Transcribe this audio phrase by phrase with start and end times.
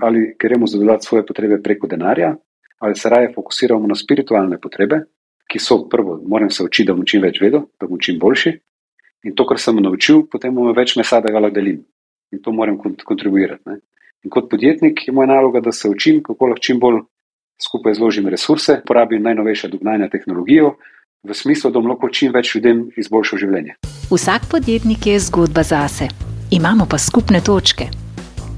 [0.00, 2.36] ali gremo zadovoljiti svoje potrebe preko denarja,
[2.78, 5.00] ali se raje fokusiramo na spiritualne potrebe,
[5.50, 8.52] ki so prvo, moram se učiti, da bom čim več vedel, da bom čim boljši.
[9.24, 11.80] In to, kar sem naučil, potem bom več mesa, da ga lahko delim.
[12.32, 13.62] In to moram kontribuirati.
[13.66, 13.80] Ne.
[14.24, 17.00] In kot podjetnik je moja naloga, da se učim, kako lahko čim bolj
[17.62, 20.76] skupaj zložim resurse, porabim najnovejše dognanja tehnologijo,
[21.24, 23.78] v smislu, da bom lahko čim več ljudem izboljšal življenje.
[24.12, 26.08] Vsak podjetnik je zgodba zase,
[26.54, 27.88] imamo pa skupne točke.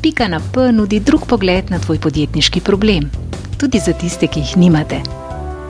[0.03, 3.11] Pika na P nudi drug pogled na tvoj podjetniški problem,
[3.61, 5.00] tudi za tiste, ki jih nimate.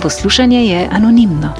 [0.02, 1.50] Poslušanje je anonimno.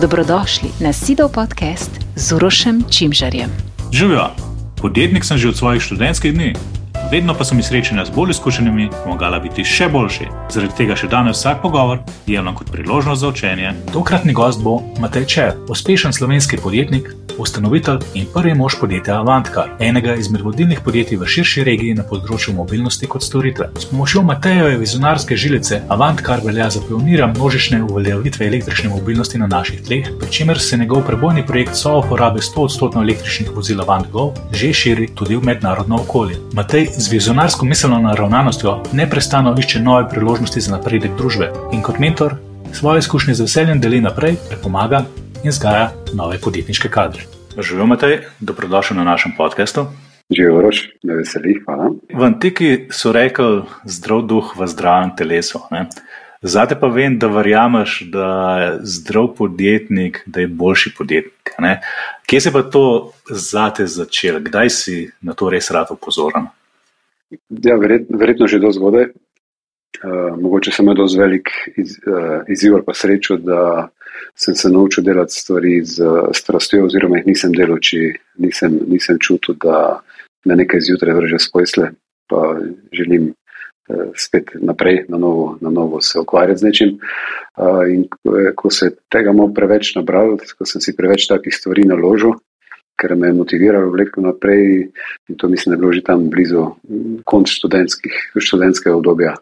[0.00, 3.50] Dobrodošli na Sido podcast z Urošem Čimžarjem.
[3.92, 4.30] Živijo,
[4.76, 6.54] podjetnik sem že od svojih študentskih dni
[7.10, 10.26] vedno pa so mi srečanja z bolj izkušenimi pomagala biti še boljši.
[10.52, 13.72] Zaradi tega še danes vsak pogovor jemljem kot priložnost za učenje.
[13.92, 17.08] Tokratni gost bo Matej Čer, uspešen slovenski podjetnik,
[17.38, 22.54] ustanovitelj in prvi mož podjetja Avantkar, enega izmed vodilnih podjetij v širši regiji na področju
[22.56, 23.70] mobilnosti kot storitve.
[23.78, 29.84] S pomočjo Matejove vizionarske žilice Avantkar velja za pionira množične uveljavitve električne mobilnosti na naših
[29.86, 35.08] tleh, pri čemer se njegov prebojni projekt so uporabe 100% električnih vozil AvantGo že širi
[35.14, 36.36] tudi v mednarodno okolje.
[36.52, 42.34] Matej z vizionarsko miselno naravnanostjo neprestano išče nove priložnosti za napredek družbe in kot mentor
[42.72, 45.04] svoje izkušnje z veseljem deli naprej, prepomaga
[45.44, 47.22] in zgaja nove podjetniške kadre.
[47.58, 49.86] Živijo, Matej, dobrodošli na našem podkastu.
[50.30, 51.92] Živijo, rož, me veseli, hvala.
[52.14, 55.62] V antiki so rekli zdrav duh v zdravem telesu.
[55.70, 55.86] Ne?
[56.42, 61.54] Zate pa vem, da verjameš, da je zdrav podjetnik, da je boljši podjetnik.
[61.58, 61.80] Ne?
[62.26, 64.42] Kje se pa to zate začelo?
[64.42, 66.50] Kdaj si na to res rad upozoren?
[67.30, 69.12] Ja, verjetno, verjetno že do zgodaj.
[69.98, 71.50] Uh, mogoče sem imel dovolj velik
[71.80, 73.88] iz, uh, izziv ali pa srečo, da
[74.36, 76.04] sem se naučil delati stvari z
[76.36, 79.98] strastjo, oziroma jih nisem delal, če nisem, nisem čutil, da
[80.46, 81.90] me nekaj zjutraj vrže spojsle,
[82.30, 82.42] pa
[82.92, 86.94] želim uh, spet naprej, na novo, na novo se ukvarjati z nečim.
[87.56, 88.06] Uh, in
[88.54, 92.36] ko se tega malo preveč nabral, ko sem si preveč takih stvari naložil,
[92.98, 94.88] ker me je motiviralo vlekel naprej
[95.28, 96.64] in to mislim, da je bilo že tam blizu
[97.24, 97.48] konc
[98.38, 99.34] študentskega obdobja.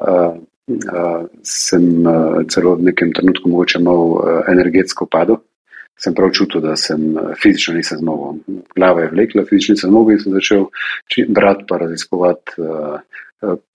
[0.00, 0.36] Uh,
[0.68, 5.40] uh, sem uh, celo v nekem trenutku mogoče malo uh, energetsko padel.
[5.96, 8.42] Sem prav čutil, da sem fizično nisem zmogel.
[8.76, 10.66] Glava je vlekla, fizično nisem zmogel in sem začel
[11.32, 12.98] brati pa raziskovati uh,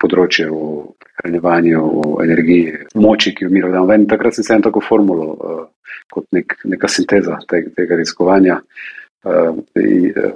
[0.01, 0.61] področje v
[1.01, 4.05] prehranjevanju, v energiji, moči, ki jo mi radimo.
[4.09, 5.59] Takrat sem se en tako formulo uh,
[6.13, 8.59] kot nek, neka sinteza tega, tega raziskovanja.
[8.61, 10.31] Uh, uh,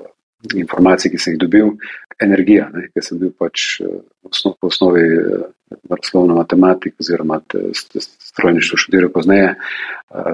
[0.55, 1.73] informacij, ki sem jih dobil,
[2.21, 5.45] energija, ne, ker sem bil pač uh, osnov, po osnovi uh,
[5.89, 7.39] naravoslovna matematika oziroma
[7.73, 9.55] strojništvo študiral pozneje,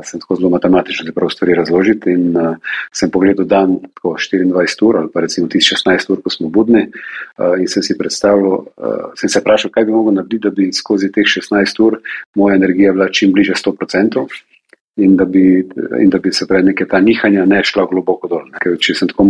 [0.04, 2.36] sem tako zelo matematično te prav stvari razložiti in
[2.94, 6.84] sem pogledal dan tako 24 ur ali pa recimo 16 ur, ko smo budni
[7.60, 8.66] in sem si predstavljal,
[9.16, 12.00] sem se vprašal, kaj bi mogel narediti, da bi skozi teh 16 ur
[12.36, 14.28] moja energija bila čim bliže 100%
[14.98, 15.64] in da bi,
[16.00, 18.50] in da bi se pravi neke ta nihanja ne šla globoko dol.
[18.62, 19.24] Ker če sem tako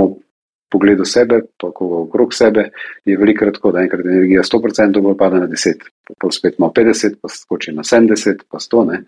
[0.71, 2.69] pogledal sebe, pa koga okrog sebe,
[3.05, 5.83] je velikrat tako, da enkrat energija 100% bo pada na 10,
[6.19, 8.83] pa spet ima 50, pa skoči na 70, pa 100.
[8.91, 9.01] Ne?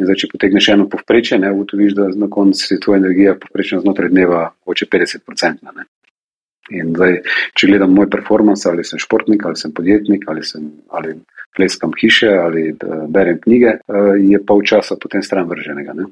[0.00, 3.82] In zdaj, če potegneš eno povprečje, ne ugotoviš, da na koncu je tvoja energija povprečno
[3.84, 5.76] znotraj dneva hoče 50%.
[5.76, 5.88] Ne?
[6.72, 7.18] In zdaj,
[7.58, 11.18] če gledam moj performance, ali sem športnik, ali sem podjetnik, ali sem ali
[11.56, 15.94] pleskam hiše, ali uh, berem knjige, uh, je pol časa potem stran vrženega.
[15.98, 16.08] Ne?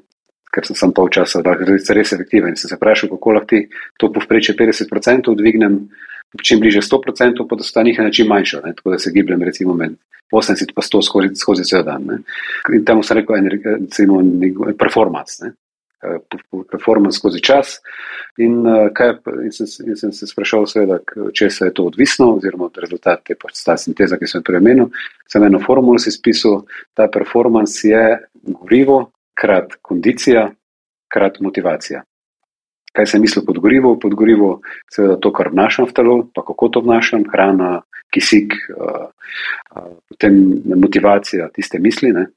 [0.51, 2.55] Ker sem sam pol časa, da sem res efektiven.
[2.59, 3.61] Sem se vprašal, kako lahko ti
[3.97, 5.77] to povprečje 50% dvignem
[6.43, 8.61] čim bliže 100%, pa da so ta njihanja čim manjša.
[8.65, 8.73] Ne?
[8.75, 9.95] Tako da se gibljem recimo med
[10.31, 12.05] 80 in 100 skozi, skozi cel dan.
[12.07, 12.19] Ne?
[12.75, 14.21] In temu sem rekel, recimo,
[14.79, 15.43] performance.
[15.45, 15.53] Ne?
[16.01, 16.19] Eh,
[16.71, 17.77] performance skozi čas.
[18.37, 19.11] In, uh, kaj,
[19.43, 20.97] in, sem, in sem se sprašal, seveda,
[21.37, 24.47] če se je to odvisno, oziroma od rezultata te pač ta sinteza, ki sem jo
[24.47, 24.87] premenil.
[25.29, 26.63] Sem eno formulo si spisal,
[26.97, 28.01] ta performance je
[28.47, 30.47] gorivo, krat kondicija,
[31.11, 32.01] krat motivacija.
[32.97, 33.93] Kaj sem mislil pod gorivo?
[34.01, 34.55] Pod gorivo,
[34.89, 37.75] seveda, to, kar vnašam v telo, pa kako to vnašam, hrana,
[38.09, 39.05] kisik, uh,
[39.75, 40.41] uh, potem
[40.81, 42.09] motivacija, tiste misli.
[42.15, 42.31] Ne?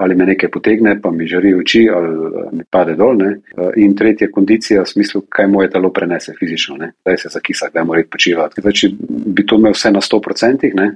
[0.00, 3.18] Ali me nekaj potegne, pa mi žari oči, ali eh, mi pade dol.
[3.20, 3.30] Ne?
[3.52, 7.84] Eh, in tretja kondicija, v smislu, kaj moje telo prenese fizično, da se zakisa, da
[7.84, 8.62] mora iti počivati.
[8.64, 8.88] Zdaj, če
[9.36, 10.90] bi to imel vse na 100%, ne?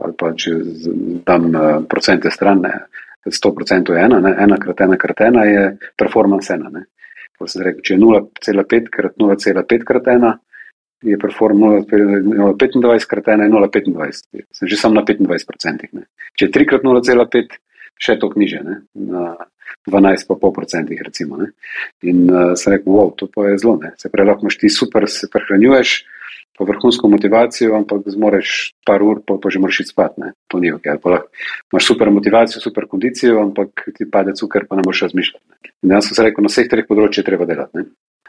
[0.00, 0.52] ali pa če
[1.26, 2.76] dam eh, procente stran, ne?
[3.26, 4.30] 100% je ena, ne?
[4.44, 5.64] ena krat ena krat ena je
[5.98, 6.70] performance ena.
[6.72, 6.86] Ne?
[7.40, 10.36] Rekel, če je 0,5 krat 0,5 krat ena.
[11.02, 15.88] Je performance 0,25 krat 1 je 0,25, sem že sam na 25%.
[15.96, 16.04] Ne.
[16.36, 17.56] Če je 3 krat 0,5,
[18.00, 18.76] še to knjiže, ne?
[18.94, 19.34] na
[19.88, 20.96] 12,5%.
[21.04, 21.52] Recimo, ne?
[22.02, 23.76] In uh, sem rekel, wow, to pa je zelo.
[23.80, 23.94] Ne?
[24.00, 25.94] Se pravi, lahko ti super se prehranjuješ,
[26.58, 30.18] pa vrhunsko motivacijo, ampak zmoreš par ur, pa, pa že moraš iti spat.
[30.20, 30.34] Ne?
[30.52, 30.90] To ni ok.
[31.72, 35.72] Imaš super motivacijo, super kondicijo, ampak ti pade cukor, pa ne moreš razmišljati.
[35.88, 37.80] Jaz sem se rekel, na vseh treh področjih treba delati.
[37.80, 37.88] Ne?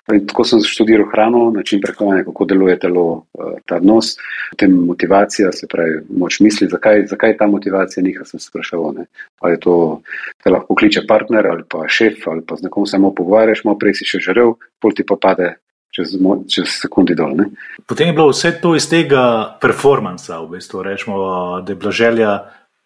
[0.10, 3.06] In tako sem študiral hrano, način prehranevanja, kako deluje telo,
[3.38, 4.16] eh, ta odnos,
[4.52, 8.94] potem motivacija, se pravi, moč misli, zakaj, zakaj ta motivacija niha, sem se spraševal.
[8.98, 9.06] Ne.
[9.40, 10.02] Ali to,
[10.44, 14.02] da lahko kliče partner ali pa šef ali pa z nekom samo pogovarjaš, malo prej
[14.02, 15.54] si še želel, pol ti pa pade
[15.96, 16.16] čez,
[16.50, 17.36] čez sekundi dol.
[17.38, 17.52] Ne.
[17.86, 21.18] Potem je bilo vse to iz tega performansa, v bistvu rečemo,
[21.62, 22.32] da je bila želja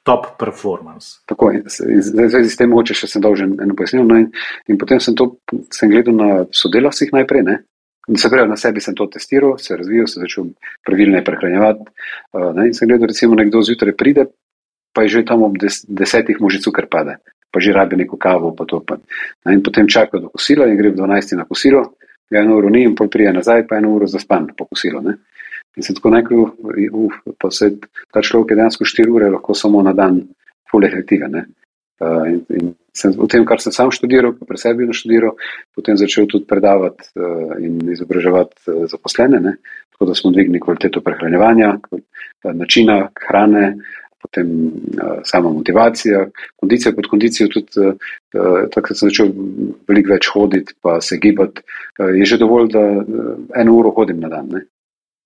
[0.06, 1.20] top performance.
[1.26, 1.64] Tako je,
[2.02, 4.06] zdaj s tem mogoče še sem dolžen eno pojasnilo.
[4.06, 4.28] No in,
[4.70, 5.32] in potem sem to
[5.74, 7.42] sem gledal na sodelavcih najprej.
[7.48, 7.56] Ne?
[8.14, 10.52] Se pravi, na sebi sem to testiral, se razvijal, se začel
[10.86, 11.90] pravilno prehranjevati.
[12.38, 14.28] Uh, in sem gledal, recimo, nekdo zjutraj pride,
[14.94, 17.18] pa je že tam ob des, desetih mu že cukor pade,
[17.50, 19.02] pa že rabi neko kavo, pa to pa.
[19.50, 19.58] Ne?
[19.58, 21.98] In potem čaka do kosila in gre v 12 na kosilo,
[22.30, 25.02] ga eno uro ni in pol prije nazaj, pa eno uro za span po kosilo.
[25.02, 25.18] Ne?
[25.76, 26.46] In se tako rekel,
[26.92, 27.74] uf, pa se
[28.14, 30.22] ta človek je dejansko 4 ure lahko samo na dan,
[30.72, 31.36] fully efektiven.
[32.00, 35.36] Uh, in, in sem, v tem, kar sem sam študiral, pa pri sebi naštudiral,
[35.76, 39.56] potem začel tudi predavati uh, in izobraževati uh, zaposlene, ne?
[39.96, 41.70] tako da smo dvignili kvaliteto prehranevanja,
[42.52, 43.78] načina hrane,
[44.20, 46.26] potem uh, sama motivacija,
[46.60, 47.96] kondicija pod kondicijo, tudi uh,
[48.76, 49.32] takrat sem začel
[49.88, 51.64] veliko več hoditi, pa se gibati.
[51.96, 54.52] Uh, je že dovolj, da uh, eno uro hodim na dan.
[54.52, 54.66] Ne?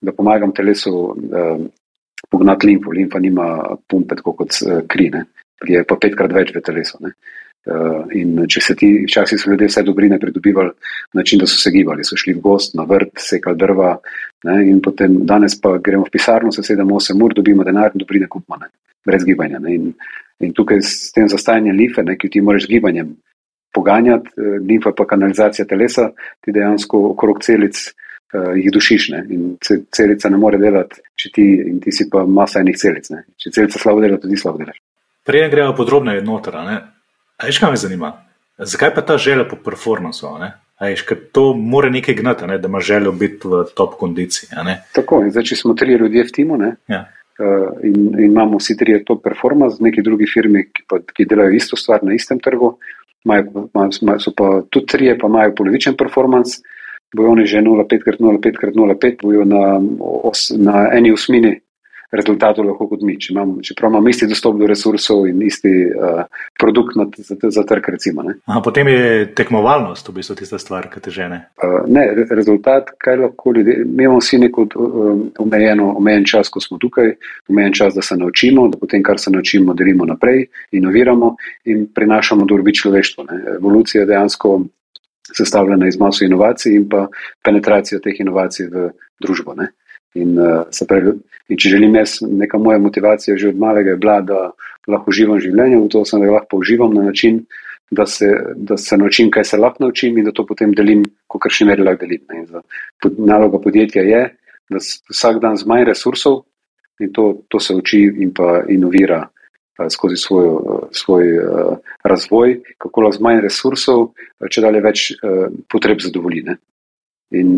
[0.01, 1.65] Da pomagam telesu uh,
[2.29, 2.91] pognati limfo.
[2.91, 3.49] Limfa nima
[3.87, 5.25] pumpe, tako kot uh, kri, ne?
[5.67, 6.99] je pa petkrat več v telesu.
[7.03, 11.59] Uh, in če se ti, včasih so ljudje vse dobrine pridobivali na način, da so
[11.59, 13.97] se gibali, so šli v gost, na vrt, sekali drva,
[14.47, 14.55] ne?
[14.69, 18.29] in potem danes pa gremo v pisarno, se sedemo 8 ur, dobimo denar in dobrine
[18.31, 18.71] kupimo, ne?
[19.05, 19.59] brez gibanja.
[19.67, 19.91] In,
[20.39, 23.11] in tukaj s tem zastajanjem limfe, ki ti moraš z gibanjem
[23.75, 24.31] poganjati,
[24.65, 26.09] limfa pa kanalizacija telesa,
[26.41, 27.77] ti dejansko okrog celic
[28.33, 29.09] uh, jih dušiš.
[29.15, 29.23] Ne?
[29.29, 29.57] In
[29.95, 31.49] celica ne more delati, če ti,
[31.83, 33.09] ti si pa masa enih celic.
[33.13, 33.25] Ne?
[33.37, 34.79] Če celica slabo dela, tudi slabo delaš.
[35.27, 36.57] Prej gremo podrobneje noter.
[37.43, 38.15] Veš, kaj me zanima?
[38.59, 40.27] Zakaj pa ta želja po performancu?
[40.79, 42.57] Ajš, ker to mora nekaj gnati, ne?
[42.57, 44.49] da ima željo biti v top kondiciji.
[44.95, 46.73] Tako, zdaj, če smo tri ljudje v timu ne?
[46.87, 47.05] ja.
[47.39, 51.55] uh, in, in imamo vsi tri top performance, neki drugi firmi, ki, pa, ki delajo
[51.55, 52.77] isto stvar na istem trgu,
[53.27, 56.78] majo, majo, so pa tudi tri, pa imajo polovičen performance, bojo
[57.17, 61.57] oni že 0,5x0,5x0,5, bojo na, os, na eni osmini
[62.11, 63.15] rezultatov lahko kot mi.
[63.21, 66.23] Če imamo, čeprav imamo isti dostop do resursov in isti uh,
[66.59, 68.25] produkt na, za, za trg, recimo.
[68.49, 71.41] Aha, potem je tekmovalnost v bistvu tista stvar, ki te žene.
[71.61, 73.83] Uh, ne, rezultat, kaj lahko ljudje.
[73.85, 77.13] Mi imamo vsi neko uh, omejeno, omejen čas, ko smo tukaj,
[77.49, 81.35] omejen čas, da se naučimo, da potem, kar se naučimo, delimo naprej, inoviramo
[81.69, 83.29] in prinašamo dobi človeštvo.
[83.29, 83.39] Ne.
[83.59, 84.57] Evolucija dejansko
[85.37, 87.07] sestavljena iz maso inovacij in pa
[87.45, 88.89] penetracijo teh inovacij v
[89.21, 89.55] družbo.
[90.17, 91.13] In, uh, pravi,
[91.49, 94.51] in če želim jaz, neka moja motivacija že od malega je bila, da
[94.87, 97.43] lahko uživam življenje, v to sem, da lahko uživam na način,
[97.91, 101.41] da se, da se naučim, kaj se lahko naučim in da to potem delim, kot
[101.45, 102.45] kar še meri lahko delim.
[103.01, 104.21] Pod, naloga podjetja je,
[104.69, 106.43] da vsak dan z manj resursov
[107.01, 109.23] in to, to se uči in pa inovira
[109.89, 110.49] skozi svoj,
[110.91, 111.25] svoj
[112.03, 114.09] razvoj, kako lahko z manj resursov,
[114.49, 115.05] če dalje več
[115.71, 116.45] potreb zadovolji.
[117.35, 117.49] In,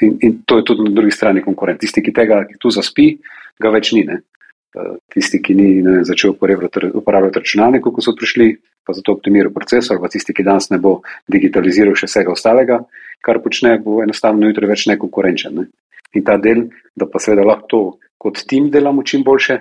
[0.00, 1.80] in, in to je tudi na drugi strani konkurent.
[1.82, 3.08] Tisti, ki tega ki tu zaspi,
[3.60, 4.04] ga več ni.
[4.08, 4.22] Ne?
[5.12, 8.54] Tisti, ki ni ne, začel uporabljati računalnik, ko so prišli,
[8.86, 12.80] pa zato optimiral procesor, pa tisti, ki danes ne bo digitaliziral še vsega ostalega,
[13.22, 15.60] kar počne, bo enostavno jutri več nekonkurenčen.
[15.60, 15.68] Ne?
[16.16, 17.82] In ta del, da pa seveda lahko to
[18.22, 19.58] kot tim delamo čim boljše,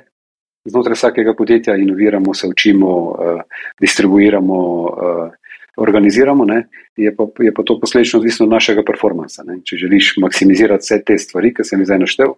[0.65, 3.41] znotraj vsakega podjetja inoviramo, se učimo, uh,
[3.79, 5.31] distribuiramo, uh,
[5.77, 9.43] organiziramo, ne, je, pa, je pa to posledično odvisno od našega performansa.
[9.47, 9.59] Ne.
[9.65, 12.35] Če želiš maksimizirati vse te stvari, ki sem jih zdaj naštel,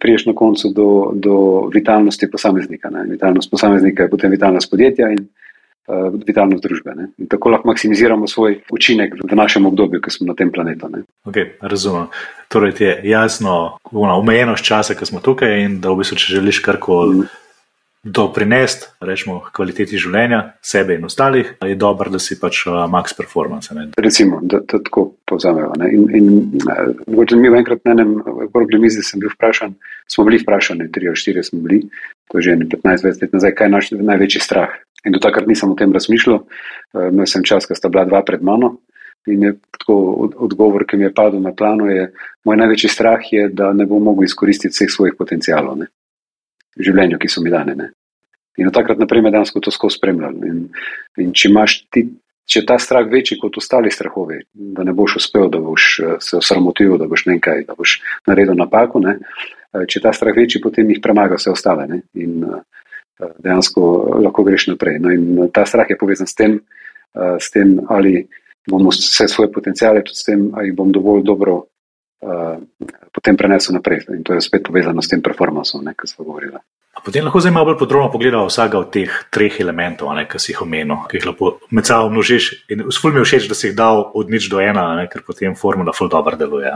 [0.00, 1.36] priješ na koncu do, do
[1.74, 2.90] vitalnosti posameznika.
[2.90, 3.06] Ne.
[3.10, 6.96] Vitalnost posameznika je potem vitalnost podjetja in uh, vitalnost družbe.
[6.98, 7.08] Ne.
[7.22, 10.90] In tako lahko maksimiziramo svoj učinek v našem obdobju, ki smo na tem planetu.
[11.24, 12.10] Okay, razumem.
[12.48, 17.22] Torej, je jasno, omejenost časa, ki smo tukaj in da v bistvu, če želiš karkoli.
[17.22, 17.43] Mm
[18.04, 23.74] doprinesti, rečemo, kvaliteti življenja sebe in ostalih, je dobro, da si pač max performance.
[23.74, 23.88] Ne?
[23.96, 25.72] Recimo, da, da tako povzamemo.
[25.88, 26.28] In, in
[26.60, 28.18] uh, mi v enkrat na enem
[28.48, 29.72] okrogli mizi sem bil vprašan,
[30.10, 31.84] smo bili vprašani, tri ali štiri smo bili,
[32.28, 34.76] to je že 15-20 let nazaj, kaj je naš največji strah.
[35.04, 36.44] In do takrat nisem o tem razmišljal,
[37.10, 38.78] imel sem čas, ko sta bila dva pred mano.
[39.28, 42.10] In je tako odgovor, ki mi je padel na plano, je,
[42.44, 45.80] moj največji strah je, da ne bom mogel izkoristiti vseh svojih potencijalov
[46.78, 47.74] življenju, ki so mi dane.
[47.78, 47.90] Ne.
[48.58, 50.50] In od takrat naprej me danes to skozi spremljali.
[50.50, 50.60] In,
[51.18, 52.08] in če imaš ti
[52.44, 54.42] če je ta strah večji kot ostali strahovi,
[54.76, 55.88] da ne boš uspel, da boš
[56.20, 59.18] se osramotil, da boš nekaj, da boš naredil napako, ne?
[59.74, 62.02] če je ta strah večji, potem jih premaga vse ostale ne?
[62.20, 62.44] in
[63.18, 63.82] dejansko
[64.26, 65.00] lahko greš naprej.
[65.02, 66.58] No in ta strah je povezan s tem,
[67.14, 68.26] s tem ali
[68.70, 71.62] bom vse svoje potencijale, tudi s tem, ali bom dovolj dobro
[72.24, 72.56] uh,
[73.12, 74.06] potem prenesel naprej.
[74.08, 76.58] In to je spet povezano s tem performancem, ki smo govorili.
[77.04, 80.52] Potem lahko zdaj malo bolj podrobno pogledamo vsega od teh treh elementov, ne, ki si
[80.52, 82.46] jih omenil, ki jih lahko med sabo množiš.
[82.94, 85.56] Sploh mi je všeč, da si jih dal od nič do ena, ne, ker potem
[85.58, 86.70] formula ful dobro deluje.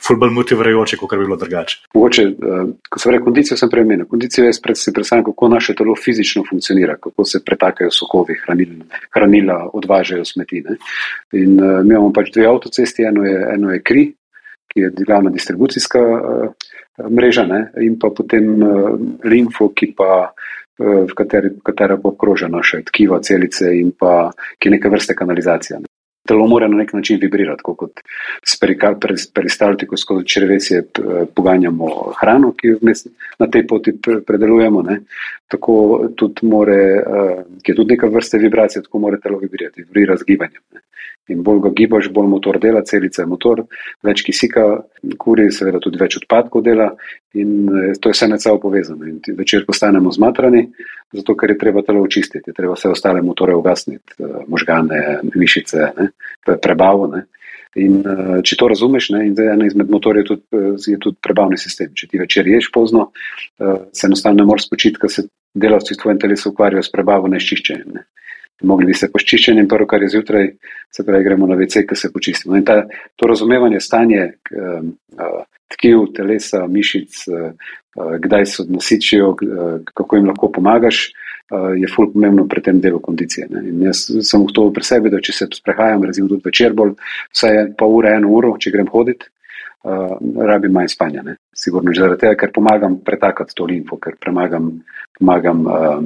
[0.00, 1.82] Ful bolj motivirajoče, kot bi bilo drugače.
[1.98, 4.08] Mogoče, uh, ko sem rekel kondicijo, sem premenil.
[4.08, 8.78] Kondicijo je pred, si predstavljam, kako naše telo fizično funkcionira, kako se pretakajo sokovi, hranil,
[9.12, 10.64] hranila odvažajo smeti.
[10.64, 10.78] Ne.
[11.34, 14.12] In uh, mi imamo pač dve avtocesti, eno je, eno je kri,
[14.74, 17.70] ki je glavna distribucijska uh, mreža, ne?
[17.80, 23.22] in pa potem uh, limfo, ki pa, uh, v kateri, katera bo okrožena še tkiva,
[23.22, 25.80] celice in pa ki je neke vrste kanalizacija.
[25.80, 25.90] Ne?
[26.24, 28.00] Telo mora na nek način vibrirati, kot
[28.48, 28.56] s
[29.34, 30.78] peristaltiko skozi črvesje
[31.36, 32.78] poganjamo hrano, ki jo
[33.38, 34.82] na tej poti predelujemo.
[34.88, 35.02] Ne?
[35.54, 35.74] Tako
[36.18, 36.78] tudi more,
[37.62, 40.62] ki je tudi neka vrsta vibracije, tako mora telo vibrirati, vibrira z gibanjem.
[41.32, 43.62] In bolj ga gibaš, bolj motor dela, celica je motor,
[44.04, 44.64] več kisika,
[45.20, 46.90] kuri, seveda tudi več odpadkov dela
[47.40, 49.08] in eh, to je vse med sabo povezano.
[49.08, 50.66] In večer postanemo zmatrani,
[51.16, 55.00] zato ker je treba telo očistiti, je treba vse ostale motore ugasniti, eh, možgane,
[55.32, 56.10] mišice, ne,
[56.60, 57.08] prebavo.
[57.14, 57.24] Ne.
[57.82, 60.64] In eh, če to razumeš, ne, in ena izmed motorjev je tudi,
[60.94, 61.94] je tudi prebavni sistem.
[61.94, 63.10] Če ti večer ješ pozno,
[63.58, 67.96] se enostavno ne moreš spočiti, ker se delavci v tvojem telesu ukvarjajo s prebavo nečiščenjem.
[67.96, 68.04] Ne
[68.62, 70.50] mogli bi se počiščiti in prvo, kar je zjutraj,
[70.92, 72.56] se pravi, gremo na VC, ki se počistimo.
[72.56, 72.82] In ta,
[73.16, 74.22] to razumevanje stanje
[74.54, 75.42] um, uh,
[75.74, 81.88] tkiv, telesa, mišic, uh, uh, kdaj se odnosičijo, uh, kako jim lahko pomagaš, uh, je
[81.92, 83.46] ful pomembno pri tem delu kondicije.
[83.50, 83.60] Ne.
[83.68, 86.94] In jaz sem to pri sebi, da če se sprehajam, recimo tudi večer bolj,
[87.34, 89.30] vsaj pa ura, eno uro, če grem hoditi.
[89.84, 91.34] Uh, rabim manj spanja, ne?
[91.52, 94.70] sigurno že zaradi tega, ker pomagam pretakati to limfo, ker premagam,
[95.18, 95.98] pomagam uh,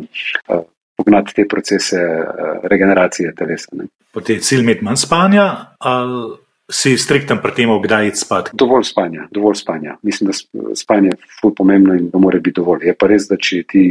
[0.51, 0.65] uh,
[0.99, 3.71] pognati te procese eh, regeneracije telesa.
[4.13, 5.45] Potem je cilj imeti manj spanja,
[5.79, 6.37] ali
[6.69, 8.51] si strikten pri tem, kdaj iti spat?
[8.53, 9.97] Dovolj spanja, dovolj spanja.
[10.03, 10.37] Mislim, da
[10.77, 12.85] spanje je ful pomembno in da mora biti dovolj.
[12.85, 13.85] Je pa res, da če ti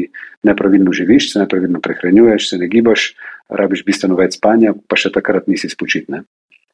[0.45, 3.09] nepravilno živiš, se nepravilno prehranjuješ, se ne gibaš,
[3.49, 6.23] rabiš bistveno več spanja, pa še takrat nisi spočitne.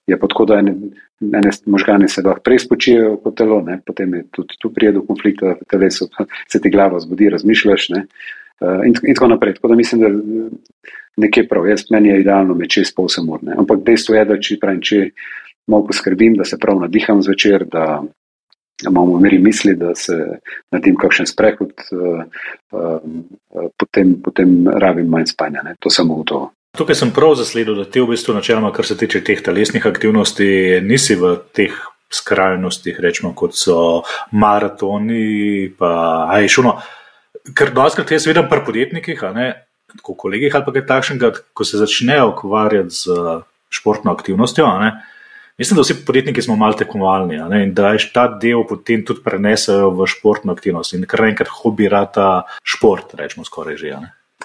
[0.07, 0.74] Je pa tako, da ene,
[1.24, 3.79] ene možgane se lahko prej spočijo kot telo, ne?
[3.88, 6.10] potem je tudi tu prije do konflikta v telesu,
[6.51, 7.88] se ti glava zbudi, razmišljaš.
[7.95, 8.07] Ne?
[8.60, 9.55] Uh, in, in tako naprej.
[9.55, 10.12] Tako da mislim, da
[11.24, 13.55] nekje prav, jaz meni je idealno med čez pol samurne.
[13.57, 15.00] Ampak dejstvo je, da če, pravim, če
[15.67, 18.03] malo poskrbim, da se prav nadiham zvečer, da
[18.88, 20.17] imam v meri misli, da se
[20.72, 22.24] naredim kakšen sprehod, uh,
[22.72, 25.63] uh, potem, potem rabim manj spanja.
[25.63, 25.75] Ne?
[25.79, 26.50] To samo to.
[26.77, 30.82] Tukaj sem prav zasledil, da ti v bistvu načeloma, kar se tiče teh telesnih aktivnosti,
[30.82, 31.75] nisi v teh
[32.13, 33.77] skrajnostih, rečemo, kot so
[34.32, 36.75] maratoni, pa ajšuno.
[37.58, 39.22] Ker doskrat jaz vidim pri podjetnikih,
[39.93, 43.17] tako kolegih ali pa kaj takšnega, ko se začnejo ukvarjati z
[43.74, 44.70] športno aktivnostjo.
[45.57, 50.07] Mislim, da vsi podjetniki smo malo tekmovalni in da ta del potem tudi prenesejo v
[50.07, 53.93] športno aktivnost in kar enkrat hobi rata šport, rečemo skoraj že.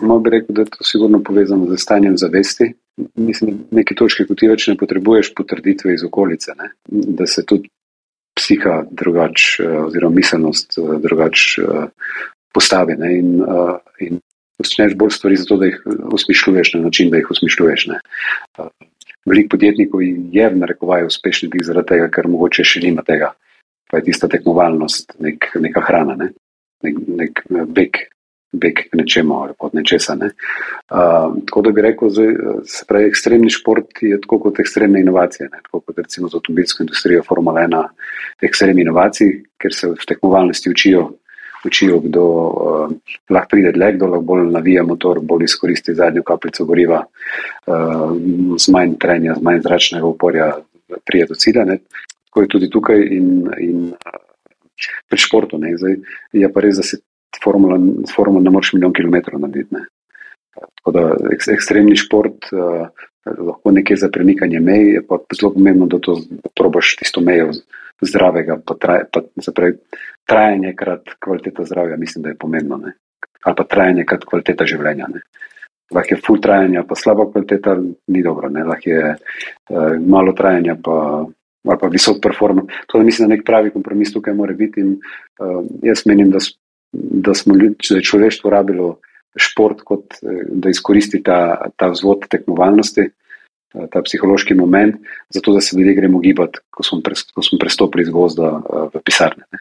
[0.01, 2.75] Malo bi rekel, da je to sigurno povezano z stanjem zavesti.
[3.17, 6.71] Mislim, neki točki, ko ti več ne potrebuješ potrditve iz okolice, ne?
[6.89, 7.71] da se tudi
[8.39, 11.67] psiha drugače, oziroma miselnost drugače
[12.55, 12.95] postavi.
[12.99, 13.33] Ne, in,
[14.01, 14.21] in
[14.59, 17.89] počneš bolj stvari, zato da jih usmišljuješ na način, da jih usmišljuješ.
[18.59, 18.71] Uh,
[19.29, 23.33] veliko podjetnikov je v narekovaju uspešnih zaradi tega, ker mogoče še nima tega.
[23.89, 26.33] Pa je tista tekmovalnost, nek, neka hrana, ne?
[26.85, 27.43] nek, nek
[27.75, 28.01] beg,
[28.53, 30.17] beg k nečemu ali od nečesa.
[30.19, 30.31] Ne?
[30.93, 35.49] Uh, tako da bi rekel, da se pravi, ekstremni šport je tako kot ekstremne inovacije.
[35.53, 35.63] Ne?
[35.65, 37.89] Tako kot recimo za avtomobilsko industrijo, Formula 1,
[38.49, 41.09] ekstremni inovacij, ker se v tekmovalnosti učijo
[41.65, 42.93] učijo, kdo uh,
[43.31, 47.03] lahko pride dlje, kdo lahko bolj navija motor, bolj izkoristi zadnjo kapljico goriva,
[47.67, 48.15] uh,
[48.59, 50.53] z manj trenja, z manj zračnega uporja,
[51.07, 51.65] prije do cilja.
[51.65, 51.79] Ne.
[52.29, 54.23] Tako je tudi tukaj in, in uh,
[55.09, 55.59] pri športu.
[55.59, 55.75] Ne.
[55.77, 55.99] Zdaj,
[56.33, 57.01] je pa res, da se
[57.45, 57.79] formula,
[58.15, 59.75] formula ne moreš milijon kilometrov narediti.
[59.75, 59.87] Ne.
[60.81, 62.51] Tako da ek, ekstremni šport.
[62.53, 62.89] Uh,
[63.29, 66.15] Lahko nekaj za premikanje mej, je pa zelo pomembno, da to
[66.57, 67.51] probaš tisto mejo
[68.01, 69.75] zdravega, pa, traj, pa zapravi,
[70.29, 72.77] trajanje krat kvaliteta zdravja, mislim, da je pomembno.
[72.77, 72.93] Ne?
[73.45, 75.09] Ali pa trajanje krat kvaliteta življenja.
[75.15, 75.25] Ne?
[75.95, 77.79] Lahko je full trajanja, pa slaba kvaliteta
[78.13, 78.51] ni dobro.
[78.53, 80.97] Lahko je uh, malo trajanja, pa,
[81.69, 82.83] ali pa visok performance.
[82.93, 84.85] To je, mislim, da nek pravi kompromis tukaj mora biti.
[84.85, 84.99] In,
[85.41, 86.43] uh, jaz menim, da,
[87.29, 88.99] da smo ljud, da je človeštvo rabilo
[89.39, 93.11] šport, kot, eh, da izkoristi ta, ta vzvod tekmovalnosti.
[93.93, 94.97] ta psihološki moment,
[95.29, 98.49] zato da se ljudje gremo gibati, ko smo, pres, ko smo prestopili iz gozda
[98.95, 99.45] v pisarne.
[99.53, 99.61] Ne.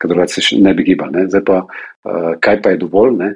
[0.00, 1.12] Ker drugače se ne bi gibali.
[1.18, 1.26] Ne.
[1.28, 1.60] Zdaj pa,
[2.40, 3.16] kaj pa je dovolj?
[3.20, 3.34] Ne.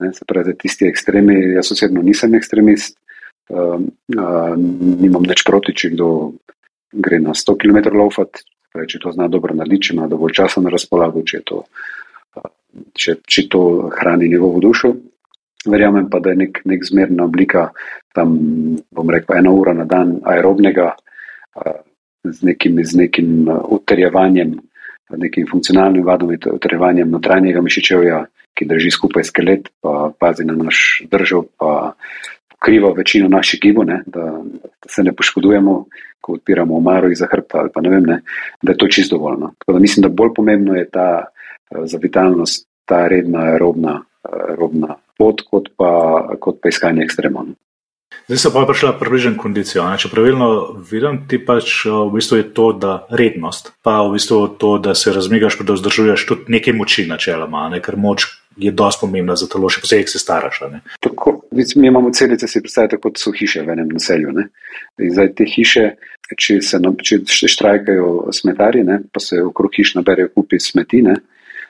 [0.00, 2.96] Ne, se pravi, tisti ekstremi, jaz osebno nisem ekstremist,
[3.50, 6.08] nimam nič proti, če kdo
[6.94, 8.40] gre na 100 km laufat,
[8.74, 11.60] če to zna dobro narediti, če ima dovolj časa na razpolago, če, to,
[12.96, 14.94] če, če to hrani njegovo dušo.
[15.70, 17.68] Verjamem pa, da je nek, nek zmerna oblika,
[18.16, 18.34] tam
[18.92, 20.90] bom rekel, ena ura na dan aerobnega,
[22.24, 24.56] z nekim, z nekim utrjevanjem,
[25.10, 31.44] nekim funkcionalnim vadom, utrjevanjem notranjega mišičevja, ki drži skupaj skelet, pa pazi na naš držav,
[31.58, 31.92] pa
[32.50, 34.26] pokriva večino naših gibov, da, da
[34.88, 35.84] se ne poškodujemo,
[36.20, 38.20] ko odpiramo omaro iz hrbta ali pa ne vem, ne,
[38.62, 39.52] da je to čisto dovoljno.
[39.66, 41.24] Da mislim, da bolj pomembno je ta
[41.84, 45.90] za vitalnost, ta redna aerobna, aerobna pot, kot pa,
[46.40, 47.52] kot pa iskanje ekstremov.
[48.26, 49.84] Zdaj se pa je prišla približen kondicijo.
[50.00, 50.46] Če pravilno
[50.90, 55.12] vidim, ti pač v bistvu je to, da rednost, pa v bistvu to, da se
[55.12, 57.82] razmigaš, pa da vzdržuješ tudi nekaj moči načeloma, ne?
[57.84, 58.24] ker moč
[58.56, 60.62] je dosti pomembna za telo, še posebej, se staraš.
[61.04, 64.32] Tako, mi imamo celice, si predstavljate, kot so hiše v enem naselju.
[64.32, 64.46] Ne?
[65.04, 65.84] In zdaj te hiše,
[66.32, 69.02] če se če štrajkajo smetari, ne?
[69.12, 71.18] pa se okrog hiš naberejo kupi smeti, ne?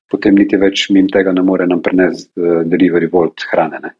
[0.07, 3.95] potem niti več mim tega ne more nam prenesti uh, delivery volt hrane ne?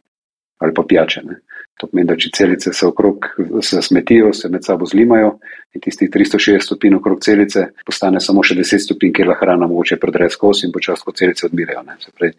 [0.65, 1.23] Ali pa pijače.
[1.29, 1.41] Ne?
[1.81, 3.27] To pomeni, da če celice se okrog
[3.63, 5.33] se smetijo, se med sabo zlimajo
[5.75, 9.99] in tistih 360 stopinj okrog celice postane samo še 10 stopinj, kjer lahko hrana mogoče
[10.03, 11.83] predre skozi in počasi, ko celice odmirajo.
[12.15, 12.33] Pravi,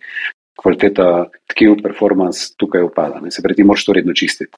[0.61, 1.09] kvaliteta
[1.51, 3.19] tkiv, performance tukaj upada.
[3.23, 3.31] Ne?
[3.31, 4.55] Se pravi, ti moraš to redno čistiti.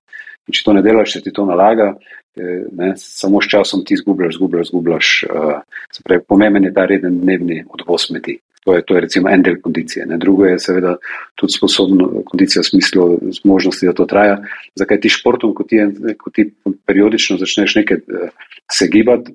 [0.47, 1.91] In če to ne delaš, če ti to nalaga,
[2.39, 5.13] eh, ne, samo s časom ti zgubljaš, zgubljaš, zgubljaš.
[5.27, 5.55] Uh,
[5.93, 8.39] se pravi, pomemben je ta reden dnevni odvoz smeti.
[8.67, 10.05] To je, to je recimo en del kondicije.
[10.05, 10.17] Ne.
[10.19, 10.97] Drugo je seveda
[11.39, 13.05] tudi sposobno kondicija v smislu
[13.47, 14.41] možnosti, da to traja.
[14.75, 15.79] Zakaj ti športom, ko ti,
[16.19, 16.49] ko ti
[16.85, 18.33] periodično začneš nekaj eh,
[18.71, 19.31] se gibati,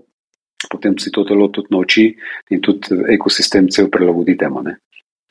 [0.71, 2.07] potem si to telo tudi nauči
[2.51, 4.61] in tudi ekosistem cel prilagodi temu.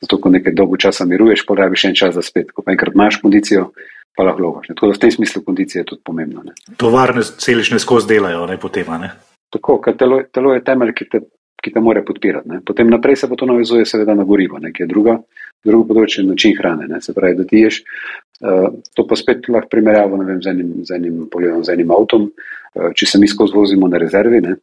[0.02, 2.50] Zato, ko nekaj dolgo časa miruješ, porabiš en čas za spet.
[2.50, 3.70] Ko enkrat imaš kondicijo,
[4.16, 4.70] pa lahko lovaš.
[4.72, 6.42] Tako da v tem smislu kondicija je tudi pomembna.
[6.44, 6.76] Ne.
[6.76, 8.90] Tovarne celične skozi delajo, ne potem.
[9.00, 9.12] Ne.
[9.52, 11.22] Tako, ker telo, telo je temelj, ki te
[11.62, 12.48] ki te more podpirati.
[12.50, 12.60] Ne.
[12.66, 15.16] Potem naprej se pa to navezuje seveda na gorivo, ki je druga,
[15.64, 16.88] drugo področje način hrane.
[16.90, 17.00] Ne.
[17.04, 17.82] Se pravi, da ti ješ,
[18.42, 22.28] uh, to pa spet lahko primerjavo vem, z, enim, z, enim, pogledam, z enim avtom,
[22.32, 24.56] uh, če se mi skozi vozimo na rezervi, ne,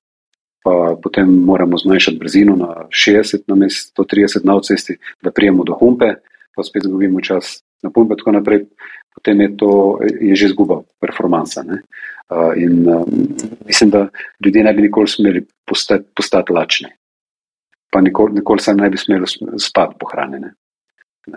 [0.66, 5.80] pa potem moramo zmanjšati brzino na 60 na mest, 130 na avcesti, da prijemo do
[5.80, 6.18] humpe,
[6.52, 8.66] pa spet zgubimo čas na pumpe in tako naprej.
[9.20, 11.60] Potem je to je že izguba performansa.
[11.68, 13.04] Uh, in um,
[13.68, 14.08] mislim, da
[14.46, 16.88] ljudje ne bi nikoli smeli postati, postati lačni,
[17.92, 19.28] pa nikoli, nikoli se ne bi smeli
[19.60, 20.54] spati pohranjene.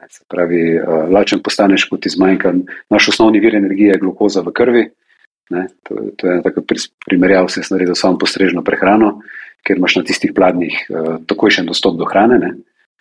[0.09, 2.53] Se pravi, uh, lačen postaneš, ko ti zmanjka.
[2.91, 4.85] Naš osnovni vir energije je glukoza v krvi.
[5.51, 6.63] Ne, to, to je tako
[7.07, 9.19] primerjal, se je naredil samo postrežno prehrano,
[9.67, 12.39] ker imaš na tistih pladnjih uh, takojšen dostop do hrane.
[12.39, 12.53] Ne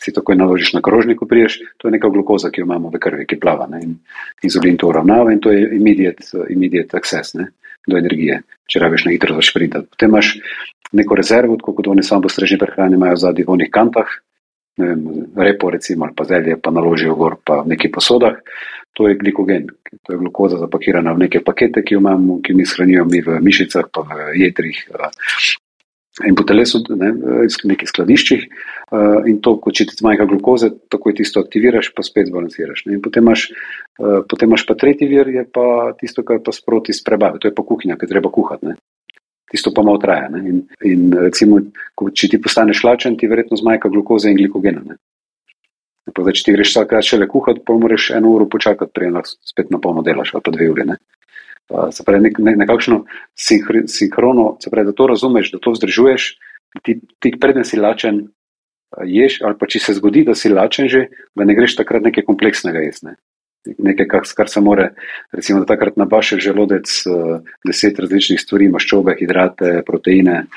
[0.04, 3.28] si takoj naložiš na krožnik, priješ, to je neka glukoza, ki jo imamo v krvi,
[3.30, 3.68] ki plava.
[3.70, 3.84] Ne?
[3.86, 3.96] In
[4.44, 7.52] inzulin to uravnava in to je immediate, immediate access ne?
[7.88, 9.90] do energije, če rabiš na hitro zašprintati.
[9.94, 10.36] Potem imaš
[10.98, 14.12] neko rezervo, tako kot oni samo postrežni prehrani imajo zadnjih vonih kantah,
[14.78, 18.38] ne vem, repo recimo ali pa zelje, pa naložijo gor pa v neki posodah.
[19.00, 19.70] To je glikogen,
[20.04, 23.40] to je glukoza zapakirana v neke pakete, ki jo imamo, ki mi shranjujemo mi v
[23.40, 24.82] mišicah, pa v jedrih,
[26.19, 28.43] in po telesu, ne, v nekih skladiščih.
[28.91, 32.84] Uh, in to, ko če ti zmanjka glukoze, takoj tisto aktiviraš, pa spet zbalansiraš.
[32.88, 32.97] Ne.
[32.97, 33.47] In potem imaš,
[34.02, 37.56] uh, potem imaš pa tretji vir, je pa tisto, kar pa sproti sprebave, to je
[37.56, 38.74] pa kuhinja, ki treba kuhati.
[38.74, 38.76] Ne.
[39.52, 40.28] Tisto pa malo traja.
[40.36, 40.43] Ne.
[40.52, 41.62] In, in recimo,
[41.95, 44.84] ko, če ti postaneš lačen, ti verjetno zmanjka glukoze in glikogena.
[44.84, 45.00] Ne.
[46.12, 49.32] Pa, da, če ti greš vsakrat šele kuhati, pa moraš eno uro počakati, prej lahko
[49.47, 50.89] spet na polno delaš, ali pa dve uri.
[50.91, 51.00] Ne
[51.91, 53.04] se pravi, nek, ne, nekakšno
[53.88, 56.28] sinhrono, se pravi, da to razumeš, da to vzdržuješ,
[56.84, 58.26] ti, ti preden si lačen,
[59.08, 62.28] ješ, ali pa če se zgodi, da si lačen že, da ne greš takrat nekaj
[62.28, 63.15] kompleksnega jesne.
[63.62, 64.88] Nekaj, kar, se more,
[65.32, 70.47] recimo, da takrat nabaše želodec uh, deset različnih stvari, maščobe, hidrate, proteine,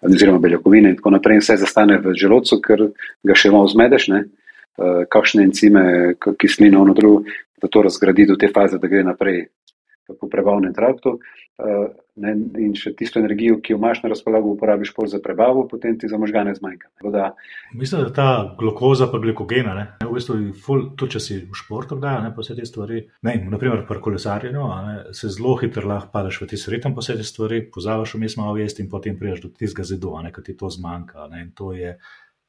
[0.00, 2.86] oziroma beljakovine in tako naprej, in vse zastane v želodcu, ker
[3.28, 5.84] ga še malo zmedeš, ne, uh, kakšne encime,
[6.40, 7.26] kisline, ono drugo,
[7.60, 9.44] da to razgradi do te faze, da gre naprej
[10.14, 11.18] po prebavnem traktu.
[11.56, 11.88] Uh,
[12.20, 15.96] ne, in še tisto energijo, ki jo imaš na razpolago, uporabiš pol za prebavo, potem
[16.00, 16.90] ti za možgane zmanjka.
[17.12, 17.30] Da,
[17.72, 21.98] Mislim, da ta glukoza pa glikogena, ne, v bistvu ful, tudi če si v športu,
[22.02, 23.02] da ne pa vse te stvari.
[23.26, 24.68] Ne, naprimer, pri kolesarju no,
[25.16, 28.56] se zelo hitro lahko padeš v ti sredan po vse te stvari, pozavaš vmes malo
[28.60, 31.28] vesti in potem priješ do tistega zidu, ker ti to zmanjka.
[31.32, 31.96] Ne, to je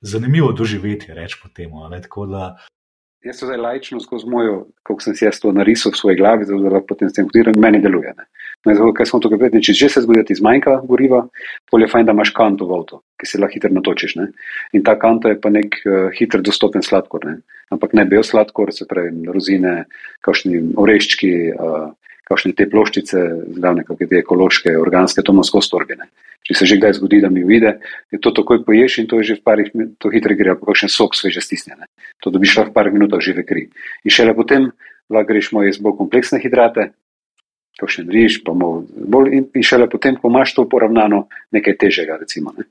[0.02, 1.72] zanimivo doživeti, reč po tem.
[3.28, 6.48] Jaz sem zdaj lajčno skozi mojo, kako sem si jaz to narisal v svoji glavi,
[6.48, 8.14] da lahko potem s tem kodiram, meni deluje.
[8.66, 11.22] Zato, kaj smo tukaj vedeli, če že se zgodi, da ti zmanjka goriva,
[11.72, 14.16] bolje je fajn, da imaš kanto v avtu, ki se lahko hitro natočiš.
[14.20, 14.28] Ne.
[14.76, 17.28] In ta kanta je pa nek uh, hiter dostopen sladkor.
[17.28, 17.38] Ne.
[17.74, 19.76] Ampak ne bil sladkor, se pravi rozine,
[20.24, 21.92] kakšni oreščki, uh,
[22.28, 23.24] kakšne te ploščice,
[23.58, 26.10] zdaj nekakšne te ekološke, organske, to ima skozi torbine.
[26.48, 27.78] Če se že kdaj zgodi, da mi vide,
[28.14, 30.92] je to takoj poješ in to je že v parih to hitro gre, pa kakšen
[30.92, 31.88] sok sveže stisnjene.
[32.24, 33.68] To dobiš v parih minutah žive kri.
[34.04, 34.72] In šele potem
[35.12, 36.92] lahko greš moj bolj kompleksne hidrate,
[37.80, 42.18] kakšen riž, pa bolj in, in šele potem, ko imaš to poravnano, nekaj težjega.
[42.22, 42.66] Recimo, ne.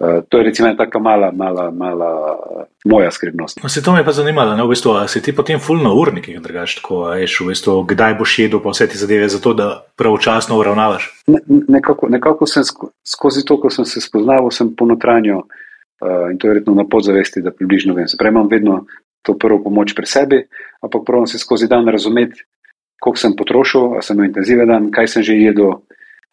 [0.00, 3.62] uh, to je recimo taka mala, mala, mala uh, moja skrivnost.
[3.62, 6.78] No, se to me pa zanimalo, ne v bistvu, si ti potem fulno urnik, drugač
[6.80, 11.10] tako, veš, v bistvu, kdaj boš jedel pa vse te zadeve, zato da pravočasno uravnavaš?
[11.26, 16.38] Ne, nekako, nekako sem sko, skozi to, ko sem se spoznal, sem ponotranjo uh, in
[16.38, 18.08] to je verjetno na podzavesti, da približno vem.
[18.08, 18.84] Se imam vedno
[19.22, 20.38] to prvo pomoč pri sebi,
[20.80, 22.47] ampak provam se skozi dan razumeti,
[23.00, 25.78] koliko sem potrošil, ali sem imel intenziven dan, kaj sem že jedel,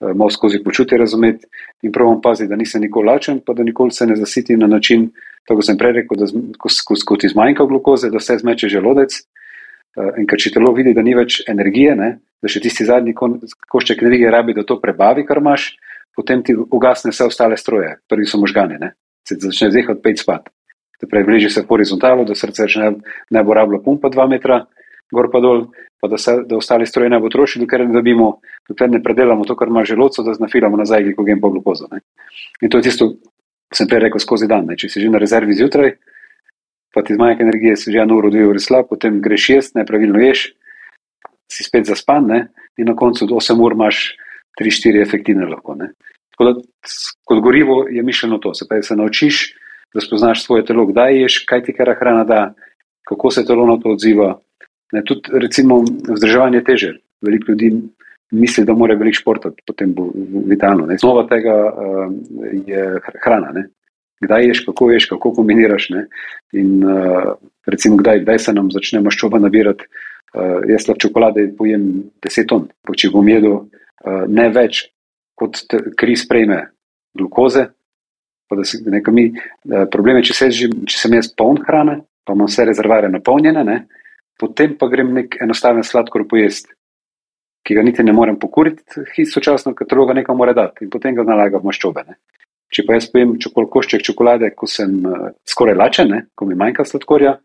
[0.01, 1.45] eh, malo skozi počutje razumeti
[1.84, 5.12] in pravim paziti, da nisem nikoli lačen, pa da nikoli se ne zasitim na način,
[5.47, 6.25] tako sem prej rekel, da
[7.06, 9.21] ko ti zmanjka glukoze, da se zmeče želodec.
[9.95, 12.10] Eh, in ker če telo vidi, da ni več energije, ne,
[12.43, 15.71] da še tisti zadnji košček energije rabi, da to prebavi, kar imaš,
[16.15, 18.91] potem ti ugasne vse ostale stroje, prvi so možgani, ne,
[19.28, 20.51] se začne zehati pet spat.
[20.99, 22.91] Torej, bližje se horizontalo, da srce ne,
[23.32, 24.63] ne bo rabilo pumpa dva metra,
[25.13, 25.68] gor pa dol,
[26.02, 27.88] pa da, se, da ostali stroji ne bo trošili, dokler
[28.70, 31.88] dokler ne predelamo to, kar ima želodce, da znafilamo nazaj glikogen pa glukozo.
[31.91, 32.02] Ne.
[32.62, 33.10] In to je tisto,
[33.70, 34.65] kar sem prej rekel skozi dan.
[34.65, 34.78] Ne.
[34.78, 35.96] Če si že na rezervi zjutraj,
[36.94, 40.22] pa ti zmanjka energije, si že eno uro, dve uri slab, potem greš jesti, nepravilno
[40.22, 40.54] ješ,
[41.52, 42.48] si spet zaspan ne.
[42.78, 44.18] in na koncu 8 ur imaš
[44.60, 45.76] 3-4 efektivne lahko.
[45.76, 45.91] Ne.
[46.36, 46.60] Tako da
[47.24, 49.56] kot gorivo je mišljeno to, se pravi, se naučiš,
[49.94, 52.54] da spoznaš svoje telo, kdaj ješ, kaj ti kera hrana da,
[53.08, 54.39] kako se telo na to odziva,
[54.93, 56.91] Ne, tudi, recimo, vzdrževanje teže.
[57.26, 57.71] Veliko ljudi
[58.32, 60.10] misli, da mora veliko športati, potem bo
[60.48, 60.86] vitalno.
[60.86, 60.98] Ne.
[60.98, 62.12] Znova tega uh,
[62.67, 63.52] je hrana.
[63.56, 63.67] Ne.
[64.24, 65.89] Kdaj ješ, kako ješ, kako kombiniraš.
[65.89, 66.06] Ne.
[66.54, 67.34] In uh,
[67.67, 69.88] recimo, kdaj, kdaj se nam začne maščoba nabirati.
[70.36, 71.88] Uh, jaz lahko čokolade pojem
[72.26, 74.86] 10 ton, pa če bom jedel uh, ne več,
[75.39, 75.62] kot
[75.98, 76.65] kri sprejme
[77.15, 77.69] glukoze.
[78.63, 82.67] Si, mi, uh, problem je, če, se, če sem jaz poln hrane, pa imam vse
[82.67, 83.63] rezervare napolnjene.
[83.63, 83.78] Ne,
[84.39, 86.74] potem pa grem nek enostaven sladkor pojesti,
[87.65, 91.26] ki ga niti ne morem pokuriti, istočasno, ker druga nekaj mora dati in potem ga
[91.26, 92.04] nalaga v maščobe.
[92.08, 92.19] Ne.
[92.74, 96.58] Če pa jaz pojem čokol, košček čokolade, ko sem uh, skoraj lačen, ne, ko mi
[96.60, 97.38] manjka sladkorja,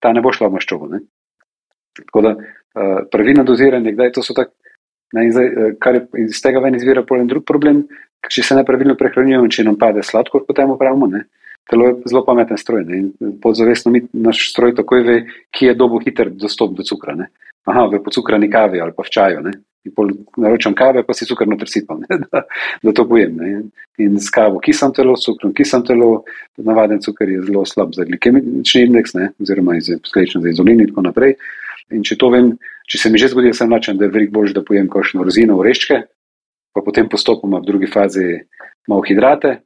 [0.00, 0.88] ta ne bo šla v maščobo.
[0.92, 1.02] Ne.
[1.98, 4.54] Tako da uh, pravilno doziranje, kdaj to so tako,
[5.16, 7.84] uh, kar je iz tega ven izvira polen drug problem,
[8.30, 11.10] če se nepravilno prehranjujemo, če nam pade sladkor, potem upravimo.
[11.70, 12.98] Telo je zelo pameten stroj ne?
[12.98, 15.16] in podzavestno mi naš stroj takoj ve,
[15.50, 17.14] ki je dobo hiter dostop do cukra.
[17.18, 17.26] Ne?
[17.66, 19.40] Aha, v pocukrani kavi ali pa v čaju.
[19.42, 19.52] Ne?
[19.86, 22.02] In naročam kave, pa si cukor noter sipam,
[22.32, 22.42] da,
[22.82, 23.36] da to pojem.
[23.38, 23.62] Ne?
[24.02, 26.24] In s kavo kisam telo, s cukrom kisam telo,
[26.58, 29.30] navaden cukor je zelo slab za glikemični indeks, ne?
[29.42, 31.36] oziroma posledično za izolin in tako naprej.
[31.94, 32.54] In če to vem,
[32.90, 35.58] če se mi že zgodi, sem načen, da je veliko bolj, da pojem kakšno rozino,
[35.62, 36.00] oreščke,
[36.74, 38.26] pa potem postopoma v drugi fazi
[38.90, 39.60] malo hidrate,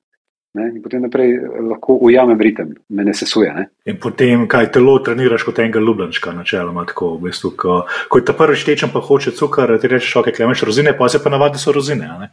[0.55, 3.53] Ne, in potem naprej lahko ujamem ritem, me ne sesuje.
[3.55, 3.69] Ne.
[3.87, 7.13] In potem, kaj telo treniraš kot enega ljubljenčka, načeloma tako.
[7.21, 7.77] V bistvu, ko,
[8.11, 11.23] ko je ta prvi štečen, pa hoče cukor, ti rečeš, ok, klemaš rozine, pa se
[11.23, 12.11] pa navadi so rozine.
[12.19, 12.31] Ne,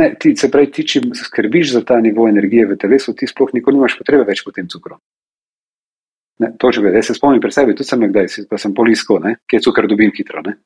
[0.00, 3.52] ne ti se pravi, ti če skrbiš za ta nivo energije v telesu, ti sploh
[3.52, 4.96] nikoli nimaš potrebe več po tem cukru.
[6.40, 9.20] Ne, to že veš, jaz se spomnim pri sebi, tudi sem nekdaj, pa sem polisko,
[9.44, 10.40] kje cukor dobim hitro.
[10.46, 10.56] Ne.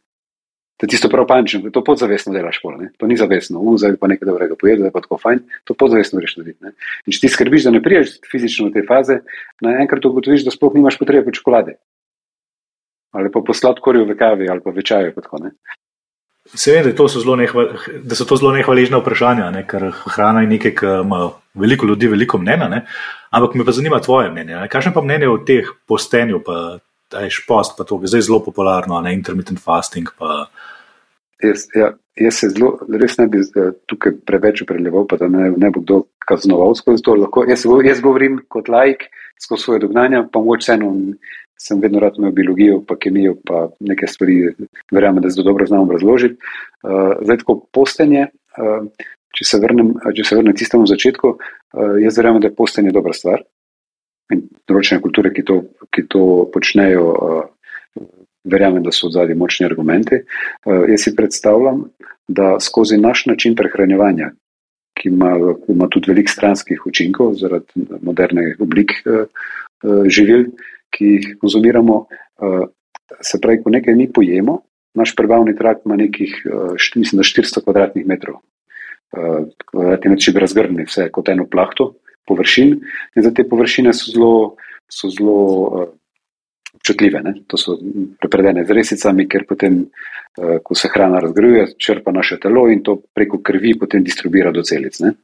[0.81, 4.27] To je tisto prav pančno, to podzavestno delaš, pol, to ni zavestno, vzaj pa nekaj
[4.27, 6.73] dobrega pojedel, pa tako fajn, to podzavestno greš narediti.
[7.07, 9.21] In če ti skrbiš, da ne priješ fizično v te faze,
[9.63, 11.77] naenkrat ugotoviš, da sploh nimaš potrebe po čokolade.
[13.13, 15.13] Ali pa po sladkorju v kavi ali pa v čaju.
[16.55, 17.07] Seveda, da,
[18.03, 19.63] da so to zelo nehvaležna vprašanja, ne?
[19.69, 22.67] ker hrana je nekaj, kar ima veliko ljudi, veliko mnenja.
[22.69, 22.81] Ne?
[23.31, 24.67] Ampak me pa zanima tvoje mnenje.
[24.73, 26.81] Kakšno pa mnenje o teh postenju, pa
[27.12, 30.11] tajš post, pa to je zdaj zelo popularno, ne intermittent fasting.
[30.18, 30.46] Pa,
[31.42, 31.88] Jaz, ja,
[32.22, 35.83] jaz se zelo, res ne bi eh, tukaj preveč upreleval, pa da ne, ne bo
[35.83, 37.16] kdo kaznoval skozi to.
[37.18, 39.09] Lahko, jaz, jaz govorim kot laik
[39.42, 40.92] skozi svoje dognanja, pa moč vseeno
[41.62, 44.53] sem vedno rad imel biologijo, pa kemijo, pa neke stvari,
[44.94, 46.38] verjamem, da zelo dobro znam razložiti.
[46.83, 48.87] Uh, zdaj, tako postenje, uh,
[49.38, 51.37] če se vrnem, če se vrnem tistemu začetku,
[52.03, 53.44] jaz verjamem, da je postenje dobra stvar.
[54.31, 55.59] In določene kulture, ki to,
[55.91, 56.23] ki to
[56.55, 58.07] počnejo, uh,
[58.49, 60.23] verjamem, da so odzadi močni argumenti.
[60.65, 61.85] Uh, jaz si predstavljam,
[62.29, 64.31] da skozi naš način prehranjevanja,
[64.99, 65.33] ki ima,
[65.69, 70.51] ima tudi velik stranskih učinkov zaradi moderne oblik uh, uh, živil,
[70.93, 72.63] ki jih konzumiramo, uh,
[73.21, 74.61] se pravi, ko nekaj mi pojemo,
[74.95, 76.33] naš prebavni trakt ima nekih,
[76.97, 78.41] mislim, da 400 kvadratnih metrov.
[79.71, 81.87] Kvadratni metri bi razgrnili vse kot eno plahto
[82.29, 82.77] površin
[83.17, 84.35] in za te površine so zelo,
[84.91, 85.89] so zelo uh,
[86.79, 87.23] občutljive.
[87.23, 87.35] Ne?
[87.47, 87.77] To so
[88.21, 89.83] prepredene z resicami, ker potem,
[90.39, 94.63] uh, ko se hrana razgrajuje, črpa naše telo in to preko krvi potem distribuira do
[94.63, 94.99] celic.
[95.01, 95.15] Ne?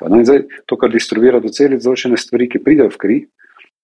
[0.00, 3.18] No zdaj, to, kar distribuira do celic, določene stvari, ki pridejo v kri,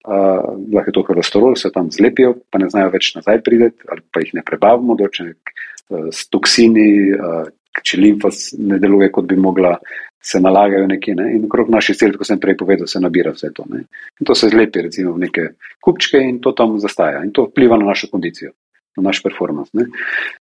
[0.04, 4.04] uh, lahko je to holesterol, se tam zlepijo, pa ne znajo več nazaj prideti, ali
[4.12, 7.48] pa jih ne prebavimo, določene uh, toksini, uh,
[7.80, 8.28] če limfa
[8.60, 9.78] ne deluje, kot bi mogla,
[10.22, 11.14] se nalagajo nekje.
[11.14, 11.28] Ne?
[11.36, 13.66] In okrog naših celic, kot sem prej povedal, se nabira vse to.
[13.70, 13.84] Ne?
[14.20, 15.48] In to se zlepi recimo v neke
[15.82, 17.24] kupčke in to tam zastaja.
[17.26, 18.52] In to vpliva na našo kondicijo.
[18.96, 19.72] Na naš performance.
[19.74, 19.88] Ne?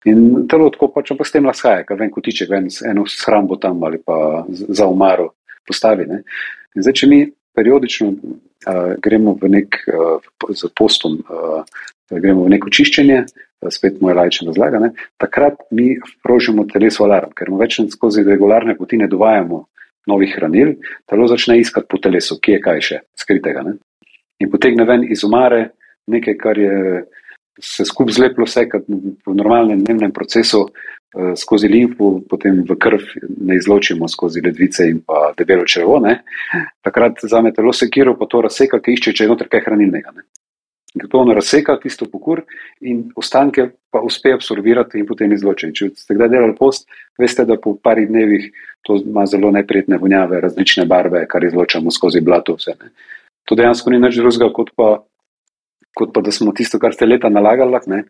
[0.10, 3.84] In telo tako pač pa s tem laskaje, kaj vem, kotiček, ven, eno shrambo tam
[3.84, 5.32] ali pa za umaro
[5.68, 6.08] postavi.
[6.10, 6.24] Ne?
[6.76, 7.22] In zdaj, če mi
[7.56, 11.62] periodično uh, gremo v nek uh, z postom, uh,
[12.10, 13.24] gremo v neko čiščenje,
[13.68, 14.89] spet moja lajčna razlaga, ne?
[15.20, 19.65] takrat mi sprožimo telesu alarm, ker mu več skozi regularne poti ne dovajamo
[20.10, 20.76] novih hranil,
[21.10, 23.63] telo začne iskati po telesu, kje je kaj še skritega.
[23.67, 23.78] Ne?
[24.43, 25.69] In potegne ven iz umare
[26.10, 27.06] nekaj, kar je
[27.60, 30.65] se skupaj zleplo vse, v normalnem dnevnem procesu
[31.10, 33.02] Eh, skozi limfo, potem v krv
[33.41, 36.19] ne izločimo skozi ledvice in pa debelo črvo, ne?
[36.86, 40.13] takrat zame telo sekiro, pa to razseka, ki išče, če je noter kaj hranilnega.
[40.13, 40.28] Ne?
[40.97, 42.41] To ono razseka tisto pokur
[42.82, 45.75] in ostanke pa uspe absorbirati in potem izločiti.
[45.75, 46.88] Če ste kdaj delali post,
[47.19, 48.49] veste, da po parih dnevih
[48.88, 52.58] to ima zelo neprijetne vonjave, različne barve, kar izločamo skozi blato.
[52.58, 52.73] Vse,
[53.45, 54.73] to dejansko ni nič drugega, kot,
[55.93, 57.86] kot pa da smo tisto, kar ste leta nalagali.
[57.88, 58.04] Ne?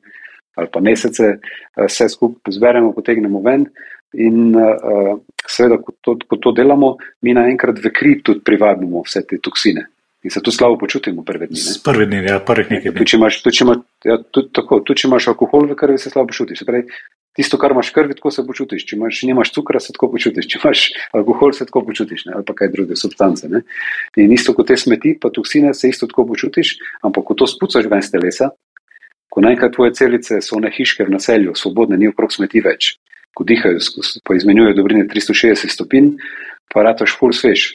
[0.60, 3.66] ali pa mesece, eh, vse skupaj zberemo, potegnemo ven.
[4.14, 9.22] In uh, seveda, ko to, ko to delamo, mi naenkrat v kri tudi privabimo vse
[9.30, 9.84] te toksine.
[10.24, 11.62] In se tu slabo počutimo prve dni.
[11.84, 13.00] Prve dni, ja, prvih nekaj dni.
[13.00, 13.40] Tu, če imaš,
[14.04, 14.18] ja,
[15.08, 16.60] imaš alkohol v krvi, se slabo počutiš.
[16.60, 16.92] Se pravi,
[17.40, 18.84] tisto, kar imaš v krvi, tako se počutiš.
[18.90, 20.50] Če imaš, nimaš cukra, se tako počutiš.
[20.52, 22.28] Če imaš alkohol, se tako počutiš.
[22.28, 22.36] Ne?
[22.40, 23.48] Ali pa kaj druge substance.
[23.48, 23.64] Ne?
[24.20, 26.76] In isto kot te smeti, pa toksine, se isto tako počutiš.
[27.08, 28.52] Ampak ko to spucaš ven z telesa,
[29.30, 32.96] Ko naenkrat tvoje celice so one hiške v naselju, svobodne, ni okrog smeti več,
[33.38, 33.78] ko dihajo,
[34.26, 36.16] pa izmenjujejo dobrine 360 stopinj,
[36.74, 37.70] pa rataš full svež,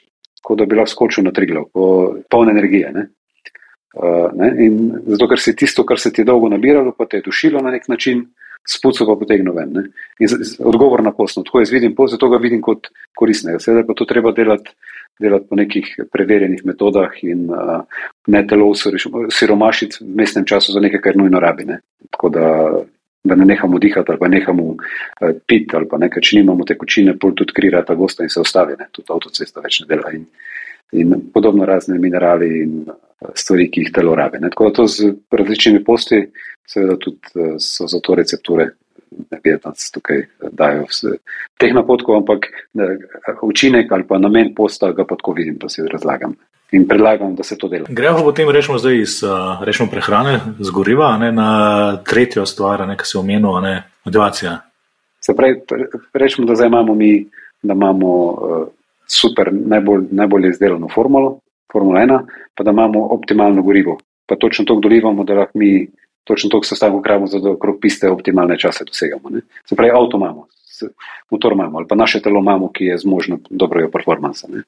[0.44, 1.70] kot da bi lahko skočil na triglav,
[2.30, 2.92] poln energije.
[2.94, 3.08] Ne?
[3.94, 4.50] Uh, ne?
[4.66, 7.62] In zato, ker se tisto, kar se ti je dolgo nabiralo, pa te je dušilo
[7.64, 8.26] na nek način,
[8.68, 9.72] spuco pa potegnil ven.
[9.76, 9.84] Ne?
[10.24, 13.62] In odgovor na posno, tako jaz vidim post, zato ga vidim kot koristnega.
[13.62, 14.76] Seveda pa to treba delati
[15.20, 17.82] delati po nekih preverjenih metodah in uh,
[18.26, 18.72] ne telo
[19.30, 21.64] siromašiti v mestnem času za nekaj, kar nujno rabi.
[21.70, 21.80] Ne.
[22.10, 22.46] Tako da,
[23.24, 27.16] da ne nehamo dihati ali pa nehamo uh, piti ali pa nekaj, če nimamo tekočine,
[27.18, 28.88] pol tudi krira ta gosta in se ostavi, ne.
[28.92, 30.12] tudi avtocesta več ne dela.
[30.12, 30.26] In,
[30.92, 32.74] in podobno razne minerali in
[33.34, 34.42] stvari, ki jih telo rabi.
[34.42, 34.52] Ne.
[34.52, 36.20] Tako da to z različnimi posti,
[36.68, 38.68] seveda tudi uh, so za to recepture
[39.30, 41.16] ne bi da se tukaj dajo vse
[41.58, 42.96] teh napotkov, ampak ne,
[43.42, 46.34] učinek ali pa namen posta ga pa tako vidim, da si razlagam.
[46.72, 47.86] In predlagam, da se to dela.
[47.88, 49.20] Gremo potem rečemo zdaj iz
[49.62, 51.48] rečemo prehrane, z goriva, ne, na
[52.02, 54.56] tretjo stvar, ki se omenja, ne motivacija.
[55.20, 55.60] Se pravi,
[56.12, 57.28] rečemo, da zdaj imamo mi,
[57.62, 58.66] da imamo uh,
[59.06, 61.38] super, najbolj, najbolj izdelano formulo,
[61.72, 63.98] formula ena, pa da imamo optimalno gorivo.
[64.26, 65.86] Pa točno to dolivamo, da lahko mi
[66.24, 69.30] točno toliko sestavkov krajamo, da okrog piste optimalne čase dosegamo.
[69.30, 69.40] Ne?
[69.68, 70.46] Se pravi, avto imamo,
[71.30, 74.64] motor imamo, ali pa naše telo imamo, ki je zmožno dobrega performansa, ne?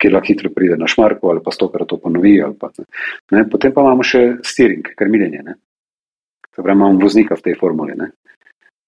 [0.00, 2.40] ki lahko hitro pride na šmarko ali pa stokrat to ponovi.
[2.60, 2.84] Pa, ne?
[3.30, 3.44] Ne?
[3.50, 5.42] Potem pa imamo še steering, krmiljenje.
[5.46, 5.54] Ne?
[6.54, 7.94] Se pravi, imamo voznika v tej formuli.
[7.98, 8.10] Ne?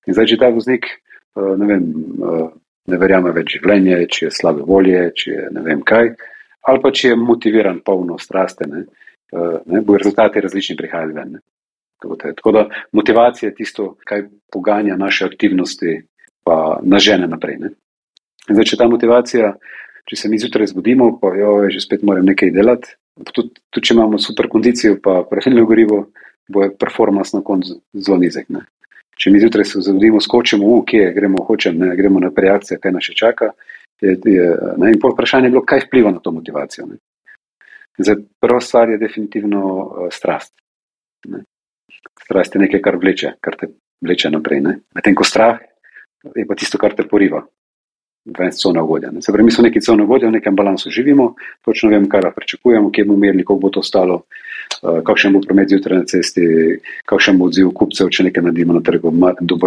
[0.06, 1.88] In zdaj, če ta voznik eh, ne, vem,
[2.30, 2.46] eh,
[2.92, 6.12] ne verjame več življenje, če je slabe volje, če je ne vem kaj,
[6.68, 8.84] ali pa če je motiviran, polno straste, ne,
[9.32, 11.36] eh, ne, bo rezultati različni prihajali ven.
[11.38, 11.44] Ne.
[12.02, 16.02] Tako da motivacija je tisto, kar poganja naše aktivnosti,
[16.44, 17.58] pa nas žene naprej.
[18.50, 19.54] Zdaj, če ta motivacija,
[20.10, 22.96] če se mi zjutraj zbudimo, pa jo že spet moram nekaj delati,
[23.32, 26.04] tudi, tudi če imamo super kondicijo, pa pravilno gorivo,
[26.48, 28.50] bo performance na koncu zelo nizek.
[28.52, 28.66] Ne?
[29.16, 31.94] Če mi zjutraj se zbudimo, skočimo, v kje gremo, hočem, ne?
[31.96, 33.52] gremo na reakcijo, kaj nas še čaka.
[34.02, 34.46] Je, je,
[34.90, 36.90] in pol vprašanje je bilo, kaj vpliva na to motivacijo.
[37.96, 40.52] Zdaj, prva stvar je definitivno uh, strast.
[41.30, 41.44] Ne?
[42.24, 43.68] Strast je nekaj, kar vleče, kar te
[44.04, 44.62] vleče naprej.
[44.94, 45.60] Medtem ko strah
[46.34, 47.44] je pa tisto, kar te poriva.
[48.38, 49.10] Ven so na vodja.
[49.20, 52.22] Se pravi, mi smo neki celo na vodja, v nekem balansu živimo, točno vemo, kaj
[52.24, 54.14] lahko pričakujemo, kje bomo merili, koliko bo to stalo,
[54.82, 56.46] uh, kakšen bo promet zjutraj na cesti,
[57.04, 59.12] kakšen bo odziv kupcev, če nekaj naredimo na trgu,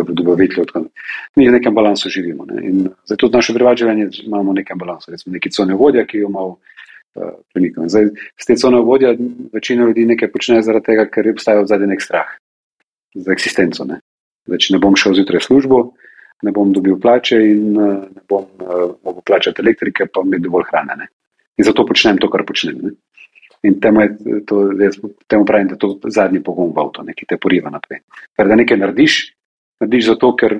[0.09, 0.87] dobaviteljev.
[1.35, 2.47] Mi v nekem balansu živimo.
[2.49, 2.63] Ne?
[2.65, 5.11] In zato naše privačevanje imamo v nekem balansu.
[5.11, 6.57] Recimo neki celo na vodja, ki jo malo
[7.17, 7.89] uh, premikam.
[7.89, 9.15] Zdaj, s te cone vodja,
[9.53, 12.29] večina ljudi nekaj počne zaradi tega, ker je obstajal zadnji nek strah
[13.17, 13.87] za eksistenco.
[13.89, 13.99] Ne?
[14.47, 15.81] Zdaj, če ne bom šel zjutraj v službo,
[16.45, 20.45] ne bom dobil plače in uh, ne bom uh, mogel plačati elektrike, pa mi je
[20.45, 21.01] dovolj hrane.
[21.01, 21.09] Ne?
[21.57, 22.79] In zato počnem to, kar počnem.
[22.85, 22.95] Ne?
[23.65, 27.25] In temu, je, to, jaz, temu pravim, da je to zadnji pogon v avto, ki
[27.25, 28.03] te poriva naprej.
[28.37, 29.15] Ker da nekaj narediš,
[29.81, 30.59] narediš zato, ker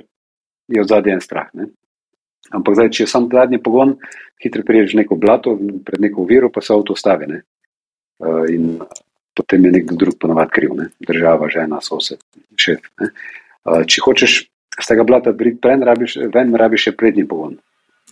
[0.68, 1.46] je v zadnji en strah.
[1.54, 1.70] Ne?
[2.54, 3.96] Ampak zdaj, če je sam zadnji pogon,
[4.42, 7.28] hitro priješ neko blato, pred neko uviro, pa se avto ustavi.
[8.18, 8.78] Uh, in
[9.36, 10.88] potem je nekdo drug ponovadi kriv, ne?
[10.98, 12.22] država, žena, sosed,
[12.58, 12.80] šef.
[12.98, 14.38] Uh, če hočeš
[14.78, 17.58] z tega blata priti ven, rabiš, ven, rabiš še prednji pogon.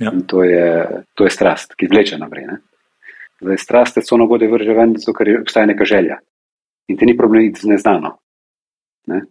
[0.03, 0.13] Ja.
[0.13, 2.51] In to je, to je strast, ki vleče naprej.
[2.51, 2.59] Ne?
[3.41, 6.19] Zdaj, strast je so nagode vrže ven, zato ker obstaja neka želja.
[6.93, 8.17] In ti ni problem iti z neznano.
[9.11, 9.23] Ne?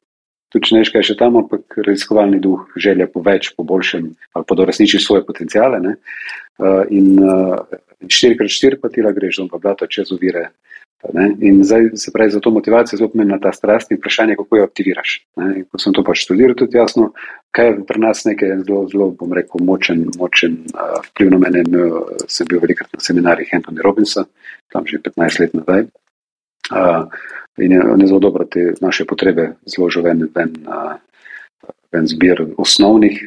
[0.54, 4.58] Tudi če neškaj še tam, ampak raziskovalni duh, želja po več, po boljšem, ali pa
[4.58, 5.82] da resniči svoje potencijale.
[6.56, 7.60] Uh, in uh,
[8.06, 10.50] 4x4 pa ti la greš, pa blato čez uvire.
[11.14, 11.36] Ne?
[11.40, 14.64] In zdaj se pravi, za to motivacijo zelo pomembna ta strast in vprašanje, kako jo
[14.64, 15.18] aktiviraš.
[15.38, 15.64] Ne?
[15.70, 17.12] Ko sem to pač študiral, tudi jasno,
[17.56, 21.66] kaj je pri nas nekaj zelo, zelo, bom rekel, močen, močen uh, vpliv na mene.
[21.68, 22.00] Imel,
[22.32, 24.26] sem bil velikrat na seminarjih Anthony Robinsa,
[24.74, 25.88] tam že 15 let nazaj.
[26.74, 27.06] Uh,
[27.58, 30.54] in je, je zelo dobro te naše potrebe zložil ven, ven,
[31.94, 33.22] ven zbir osnovnih,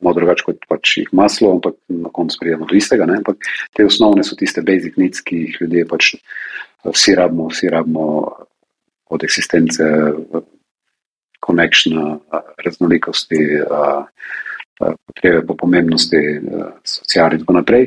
[0.00, 3.06] malo drugače kot pač jih maslo, ampak na koncu prijemo do istega.
[3.06, 3.20] Ne?
[3.20, 3.36] Ampak
[3.76, 6.14] te osnovne so tiste basic needs, ki jih ljudje pač
[6.84, 8.08] vsi rabimo, vsi rabimo
[9.12, 9.84] od eksistence,
[11.44, 12.18] konekšna
[12.64, 13.40] raznolikosti.
[14.78, 16.18] Potrebe po pomembnosti
[16.82, 17.84] socialne, in tako naprej.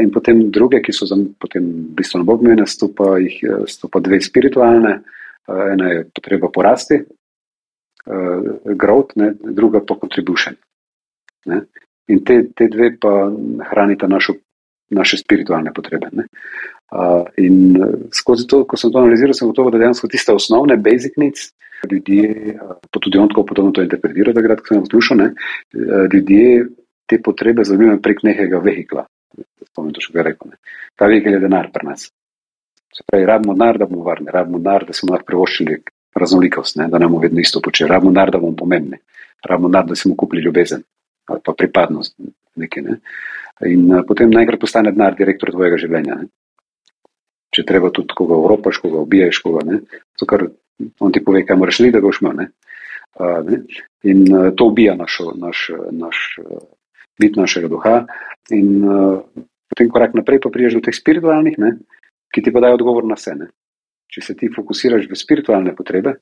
[0.00, 1.26] In potem druge, ki so za me
[1.96, 5.00] bistveno bolj pomembne, so pa, jih, so pa dve spiritualne.
[5.50, 7.00] Ena je potreba porasti,
[8.78, 10.54] growth, ne, druga pa contribution.
[11.50, 11.64] Ne.
[12.10, 13.10] In te, te dve pa
[13.72, 14.36] hranita našo,
[14.94, 16.12] naše spiritualne potrebe.
[16.12, 16.28] Ne.
[17.38, 17.76] In
[18.14, 21.52] skozi to, ko sem to analiziral, sem gotovo, da dejansko tiste osnovne basic needs,
[21.90, 22.56] ljudje,
[22.90, 25.30] pa tudi on tako podobno to interpretira, da gre tako v dušo, ne,
[26.12, 26.66] ljudje
[27.08, 29.06] te potrebe zavijo prek nekega vehikla
[29.70, 30.52] spomnim, to še kaj rekel.
[30.52, 30.60] Ne.
[30.98, 32.10] Ta vehikel je denar pri nas.
[32.90, 35.78] Se pravi, rabimo denar, da bomo varni, rabimo denar, da smo lahko privoščili
[36.20, 38.98] raznolikost, ne, da ne bomo vedno isto počeli, rabimo denar, da bomo pomembni,
[39.46, 40.84] rabimo denar, da smo kupili ljubezen
[41.30, 42.16] ali pa pripadnost
[42.58, 42.82] nekaj.
[42.82, 42.94] Ne.
[43.70, 46.16] In uh, potem najkrat postane denar direktor tvojega življenja.
[46.18, 46.26] Ne.
[47.50, 49.80] Če treba tudi koga evropaš, koga ubiješ, koga ne.
[50.18, 50.46] To, kar
[51.02, 52.44] on ti pove, kaj moraš li, da boš imel.
[53.18, 53.62] Uh, ne.
[54.06, 56.60] In uh, to ubija našo, naš, naš uh,
[57.20, 57.96] bit našega duha.
[58.54, 61.76] In uh, potem korak naprej, pa priješ do teh spiritualnih, ne,
[62.34, 63.36] ki ti pa dajo odgovor na vse.
[63.38, 63.50] Ne.
[64.10, 66.16] Če se ti fokusiraš v spiritualne potrebe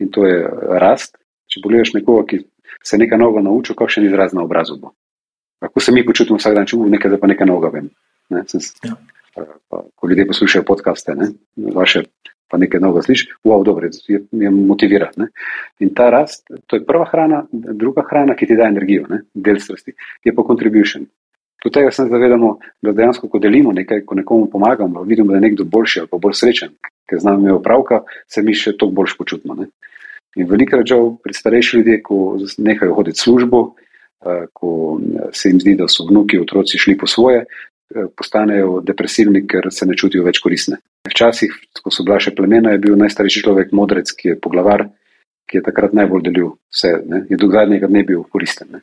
[0.00, 0.40] in to je
[0.80, 1.18] rast,
[1.52, 2.44] če pogledaš nekoga, ki
[2.80, 4.94] se je nekaj novega naučil, kakšen izraz na obrazu bo.
[5.60, 7.90] Lahko se mi počutimo vsak dan, če bomo nekaj, da pa nekaj novega vem.
[8.32, 8.96] Ne, sem, ja.
[9.34, 11.30] Pa, ko ljudje poslušajo podcaste, ne,
[11.74, 12.02] vaše
[12.50, 15.10] pa nekaj novega slišiš, wow, dobro, je, je motivira.
[15.16, 15.28] Ne.
[15.78, 19.60] In ta rast, to je prva hrana, druga hrana, ki ti da energijo, ne, del
[19.62, 21.06] strasti, je pa contribution.
[21.62, 25.46] Tudi tega se zavedamo, da dejansko, ko delimo nekaj, ko nekomu pomagamo, vidimo, da je
[25.46, 26.72] nekdo boljši ali pa bolj srečen,
[27.08, 29.54] ker z nami je opravka, se mi še toliko bolj počutimo.
[29.58, 29.68] Ne?
[30.40, 33.60] In veliko žal pri starejših ljudeh, ko nehajo hoditi službo,
[34.24, 35.00] eh, ko
[35.32, 37.44] se jim zdi, da so vnuki, otroci šli po svoje,
[38.16, 40.78] postanejo depresivni, ker se ne čutijo več koristne.
[41.10, 44.86] Včasih, ko so bila še plemena, je bil najstarejši človek modrec, ki je poglavar,
[45.50, 47.24] ki je takrat najbolj delil vse, ne?
[47.30, 48.70] je do zadnjega dne bil koristen.
[48.76, 48.82] Ne?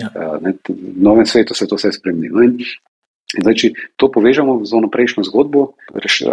[0.00, 0.10] Ja.
[0.10, 2.28] Uh, ne, v novem svetu se to vse spremeni.
[2.34, 5.70] No in, in zdaj, če to povežemo z ono prejšnjo zgodbo,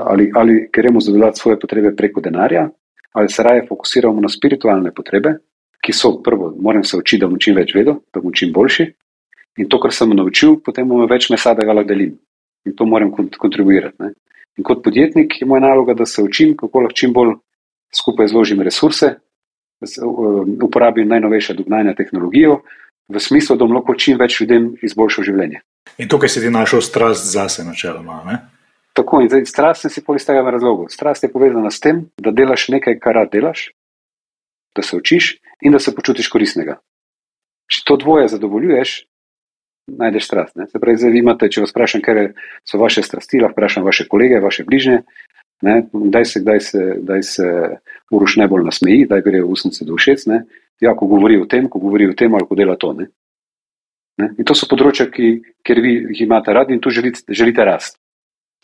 [0.03, 2.67] ali, ali gremo zadovoljiti svoje potrebe preko denarja,
[3.13, 5.37] ali se raje fokusiramo na spiritualne potrebe,
[5.81, 8.91] ki so prvo, moram se učiti, da bom čim več vedel, da bom čim boljši.
[9.59, 12.13] In to, kar sem naučil, potem bom več mesa, da ga lahko delim.
[12.65, 13.97] In to moram kontribuirati.
[13.99, 14.13] Ne.
[14.59, 17.35] In kot podjetnik je moja naloga, da se učim, kako lahko čim bolj
[17.95, 19.15] skupaj zložim resurse,
[20.61, 22.61] uporabim najnovejša dognanja tehnologijo,
[23.11, 25.61] v smislu, da bom lahko čim več ljudem izboljšal življenje.
[25.99, 28.21] In tukaj si ti našel strast zase, načeloma.
[28.27, 28.37] Ne?
[28.95, 30.89] Tako in zdaj strast si pol iz tega razloga.
[30.91, 33.69] Strast je povezana s tem, da delaš nekaj, kar rad delaš,
[34.75, 36.77] da se učiš in da se počutiš koristnega.
[37.71, 38.95] Če to dvoje zadovoljuješ,
[39.99, 40.55] najdeš strast.
[40.55, 40.67] Ne?
[40.67, 42.31] Se pravi, zdaj imate, če vas vprašam, kaj
[42.67, 45.01] so vaše strasti, lahko vprašam vaše kolege, vaše bližnje.
[45.61, 47.47] Kdaj se, kdaj se, kdaj se
[48.11, 50.25] uruš najbolj nasmeji, kdaj gre v usnice do všec,
[50.81, 52.93] ja, ko govori o tem, ko govori o tem ali ko dela to.
[52.97, 53.11] Ne?
[54.21, 54.31] Ne?
[54.41, 55.33] In to so področja, ki,
[55.65, 57.99] kjer vi jih imate radi in tu želite, želite rast.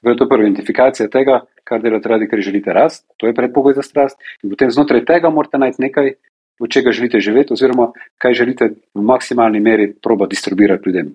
[0.04, 3.86] To je prva identifikacija tega, kar delate radi, ker želite rast, to je predpogoj za
[3.86, 4.20] strast.
[4.44, 6.14] In potem znotraj tega morate najti nekaj,
[6.60, 11.14] od čega želite živeti, oziroma kaj želite v maksimalni meri proba distribuirati ljudem.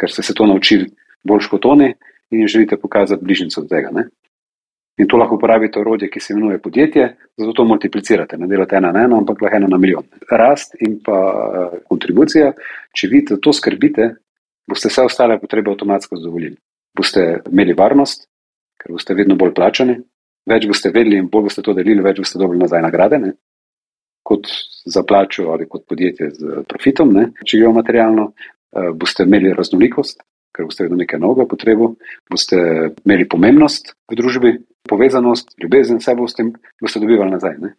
[0.00, 0.90] Ker ste se to naučili
[1.24, 1.94] bolj kot oni
[2.30, 3.90] in želite pokazati bližnjico od tega.
[3.92, 4.08] Ne?
[4.98, 8.92] In to lahko uporabite orodje, ki se imenuje podjetje, zato to multiplicirate, ne delate ena
[8.92, 10.04] na eno, ampak lahko ena na milijon.
[10.30, 12.52] Rast in pa uh, kontribucija,
[12.94, 14.12] če vi to skrbite,
[14.70, 16.56] boste vse ostale potrebe avtomatsko zadovoljili.
[16.96, 18.28] Boste imeli varnost,
[18.78, 19.98] ker boste vedno bolj plačani,
[20.46, 23.34] več boste vedeli in bolj boste to delili, več boste dobili nazaj nagrade, ne?
[24.24, 24.48] Kot
[24.88, 27.30] za plačo ali kot podjetje z profitom, ne?
[27.44, 30.22] če gre materialno, uh, boste imeli raznolikost,
[30.54, 31.94] ker boste vedno nekaj novega potrebo,
[32.30, 32.58] boste
[33.04, 34.54] imeli pomembnost v družbi,
[34.88, 36.46] povezanost, ljubezen, vse boste,
[36.82, 37.58] boste dobivali nazaj.
[37.62, 37.74] Ne?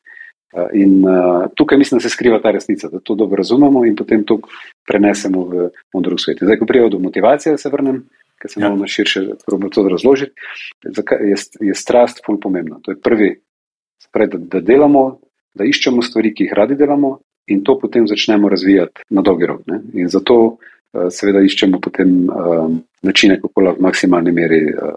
[0.74, 4.24] In uh, tukaj mislim, da se skriva ta resnica, da to dobro razumemo in potem
[4.24, 4.40] to
[4.88, 6.40] prenesemo v modro svet.
[6.42, 8.06] Zdaj, ko prijav do motivacije, da se vrnem,
[8.40, 8.70] ker se ja.
[8.70, 10.32] malo širše probujem to razložiti,
[10.86, 12.80] je, je strast ful pomembna.
[12.84, 13.34] To je prvi,
[14.08, 15.04] spravi, da, da delamo,
[15.56, 19.62] da iščemo stvari, ki jih radi delamo in to potem začnemo razvijati na dolgi rok.
[19.70, 19.82] Ne?
[20.02, 22.70] In zato uh, seveda iščemo potem uh,
[23.06, 24.96] načine, kako lahko v maksimalni meri uh,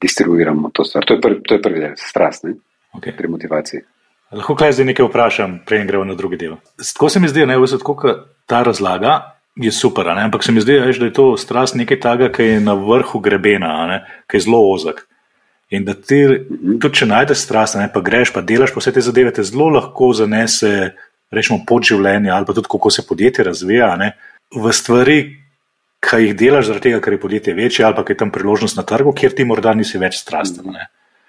[0.00, 1.08] distribuiramo to stvar.
[1.08, 2.54] To je, prvi, to je prvi del, strast ne?
[2.96, 3.16] okay.
[3.16, 3.82] pri motivaciji.
[4.30, 6.54] Lahko kaj zdaj nekaj vprašam, preden gremo na drugi del.
[6.78, 8.16] Tako se mi zdi, da je
[8.46, 10.22] ta razlaga je super, ne?
[10.22, 14.04] ampak se mi zdi, da je to strast nekaj takega, ki je na vrhu grebena,
[14.30, 15.06] ki je zelo ozak.
[15.70, 16.78] In da ti, mhm.
[16.82, 20.10] tudi če najdeš strast, ne, pa greš, pa delaš vse te zadeve, te zelo lahko
[20.18, 20.94] zanese,
[21.30, 24.12] rečemo, podživljenje ali pa tudi kako se podjetje razvija ne,
[24.54, 25.18] v stvari,
[26.02, 28.82] kaj jih delaš, zaradi tega, ker je podjetje večje ali pa je tam priložnost na
[28.82, 30.74] trgu, kjer ti morda nisi več strasten.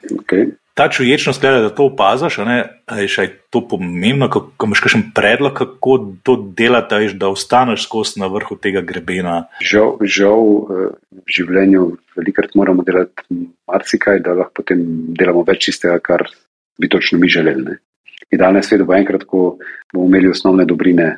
[0.10, 0.50] Okay.
[0.74, 2.38] Ta čuječnost, gleda, da to opaziš,
[2.96, 8.30] je še to pomembno, ko imaš kakšen predlog, kako to delati, da ostaneš skozi na
[8.32, 9.46] vrhu tega grebena.
[9.60, 14.86] Žal, žal eh, v življenju velikrat moramo delati marsikaj, da lahko potem
[15.18, 16.24] delamo več tistega, kar
[16.80, 17.76] bi točno mi želeli.
[18.32, 19.58] Idealno je svet, bo enkrat, ko
[19.92, 21.18] bomo imeli osnovne dobrine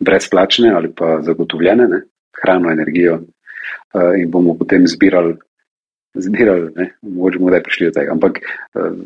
[0.00, 2.00] brezplačne ali pa zagotovljene, ne?
[2.40, 5.34] hrano, energijo uh, in bomo potem zbirali,
[6.14, 8.12] zbirali ne, mogoče bomo kdaj prišli do tega.
[8.12, 8.40] Ampak
[8.74, 8.96] uh,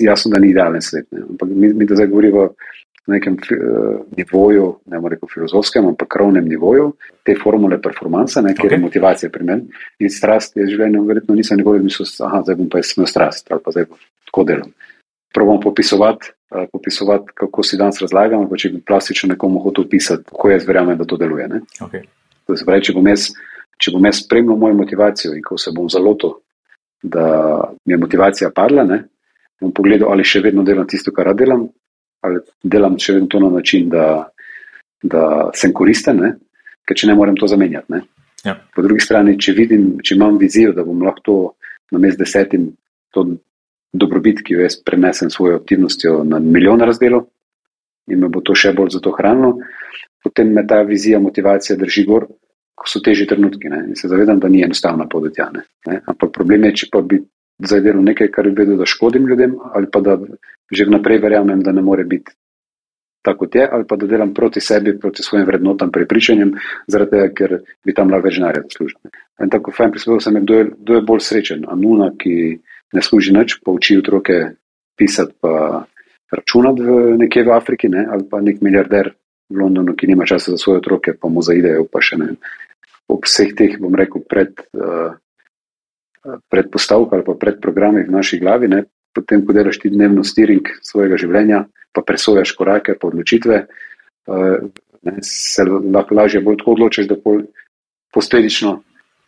[0.00, 1.06] jasno, da ni idealen svet.
[1.12, 1.26] Ne.
[1.30, 2.48] Ampak mi, mi da zdaj govorimo
[3.06, 6.92] na nekem uh, nivoju, ne morem reči filozofskem, ampak krovnem nivoju
[7.22, 8.78] te formule performansa, ne, kjer okay.
[8.78, 12.70] je motivacija pri meni in strast je življenje, verjetno nisem nikoli mislil, aha, zdaj bom
[12.72, 14.00] pa jaz imel strast ali pa zdaj bom
[14.30, 14.72] tako delal.
[15.34, 20.24] Probam popisovati, uh, popisovati, kako si danes razlagam, pa če bi plastično nekomu hotel opisati,
[20.30, 21.48] kako jaz verjamem, da to deluje.
[21.84, 22.08] Okay.
[22.46, 23.28] To se pravi, če bom jaz,
[23.82, 26.38] če bom jaz spremljal mojo motivacijo in ko se bom zalotil,
[27.04, 27.26] da
[27.84, 29.02] mi je motivacija padla, ne,
[29.60, 31.66] bom pogledal, ali še vedno delam tisto, kar delam,
[32.24, 34.06] ali delam še vedno to na način, da,
[35.02, 35.24] da
[35.54, 36.32] sem koristen, ne,
[36.88, 37.92] ker če ne morem to zamenjati.
[37.92, 38.00] Ne.
[38.44, 38.56] Ja.
[38.76, 41.54] Po drugi strani, če vidim, če imam vizijo, da bom lahko
[41.92, 42.70] na mest desetim
[43.12, 43.26] to
[43.94, 47.28] dobrobit, ki jo jaz prenesem svojo aktivnostjo na milijon razdelov
[48.10, 49.54] in me bo to še bolj za to hranilo,
[50.24, 52.26] potem me ta vizija, motivacija drži gor,
[52.74, 53.70] ko so teži trenutki.
[53.70, 53.84] Ne?
[53.90, 55.50] In se zavedam, da ni enostavna pot do tja.
[55.86, 57.20] Ampak problem je, če pa bi
[57.64, 60.18] zdaj delal nekaj, kar bi vedel, da škodim ljudem, ali pa da
[60.74, 62.32] že vnaprej verjamem, da ne more biti
[63.24, 66.52] tako, kot je, ali pa da delam proti sebi, proti svojim vrednotam, prepričanjem,
[66.86, 68.98] zaradi tega, ker bi tam lahko več denarja zaslužil.
[69.40, 71.64] In tako fajn prispevek sem, kdo je, kdo je bolj srečen.
[71.72, 72.34] Anuna, ki
[72.94, 74.38] ne služi nič, pa uči otroke
[74.98, 75.84] pisati, pa
[76.34, 78.04] računati v nekje v Afriki, ne?
[78.12, 79.14] ali pa nek milijarder
[79.48, 82.34] v Londonu, ki nima časa za svoje otroke, pa mu zaidejo, pa še ne.
[83.12, 85.16] Ob vseh teh, bom rekel, pred, uh,
[86.48, 88.84] predpostavkah ali pa predprogramih v naši glavi, ne,
[89.14, 94.56] potem, ko delaš ti dnevno steering svojega življenja, pa presojaš korake, pa odločitve, uh,
[95.04, 97.44] ne, se lahko lažje bolj tako odločiš, da pol,
[98.14, 98.80] posledično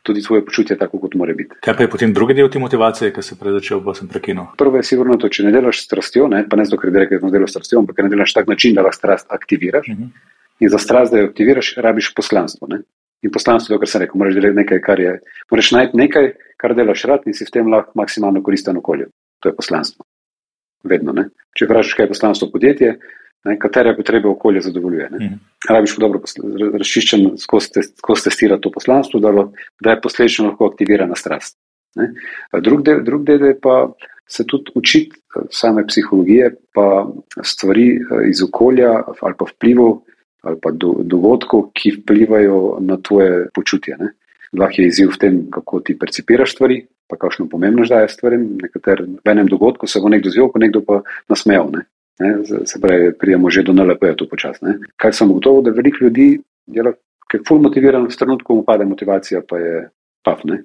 [0.07, 1.59] tudi svoje počutje tako, kot mora biti.
[1.61, 4.53] Kaj pa je potem drugi del te motivacije, ki se prej začel, pa sem prekinil?
[4.59, 7.19] Prvo je sigurno to, če ne delaš strastjo, ne, pa ne zato, ker bi rekel,
[7.19, 9.91] da ne delaš strastjo, ampak ne delaš tak način, da lahko strast aktiviraš.
[9.91, 10.05] Uh mhm.
[10.05, 10.33] -huh.
[10.61, 12.69] In za strast, da jo aktiviraš, rabiš poslanstvo.
[12.71, 12.79] Ne.
[13.25, 15.13] In poslanstvo je to, kar sem rekel, moraš delati nekaj, kar je.
[15.51, 19.09] Moraš najti nekaj, kar delaš rad in si v tem lahko maksimalno koristen okolju.
[19.43, 20.05] To je poslanstvo.
[20.85, 21.15] Vedno.
[21.17, 21.29] Ne.
[21.57, 22.91] Če vprašaš, kaj je poslanstvo podjetje,
[23.47, 25.09] ne, katere potrebe okolje zadovoljuje.
[25.13, 25.39] Mm.
[25.69, 26.21] Rabiš dobro
[26.79, 29.33] razčiščen, skozi testirati to poslanstvo, da,
[29.83, 31.57] da je posledično lahko aktivirana strast.
[31.97, 33.77] Drug del, drug del je pa
[34.29, 35.17] se tudi učiti
[35.51, 37.07] same psihologije, pa
[37.43, 40.01] stvari iz okolja ali pa vplivov
[40.47, 43.97] ali pa do, dogodkov, ki vplivajo na tvoje počutje.
[44.01, 44.13] Ne.
[44.57, 46.81] Lahko je izziv v tem, kako ti percipiraš stvari,
[47.11, 48.47] pa kakšno pomembnost daje stvarem.
[48.63, 51.71] Nekater, v enem dogodku se bo nekdo zvel, pa nekdo pa nasmejal.
[51.75, 51.87] Ne.
[52.17, 52.31] Ne,
[52.65, 54.73] se pravi, prijemo že do NLP-ja tu počasno.
[54.97, 56.39] Kaj sem ugotovil, da veliko ljudi
[56.73, 59.89] je lahko ful motiviran, v trenutku mu pade motivacija, pa je
[60.25, 60.45] paf.
[60.49, 60.63] Ne?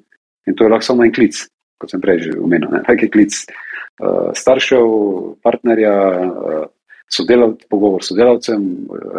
[0.48, 1.36] In to je lahko samo en klic,
[1.82, 2.72] kot sem prej že omenil.
[2.88, 4.86] Tak je klic uh, staršev,
[5.44, 6.64] partnerja, uh,
[7.12, 8.66] sodelav, pogovor s sodelavcem,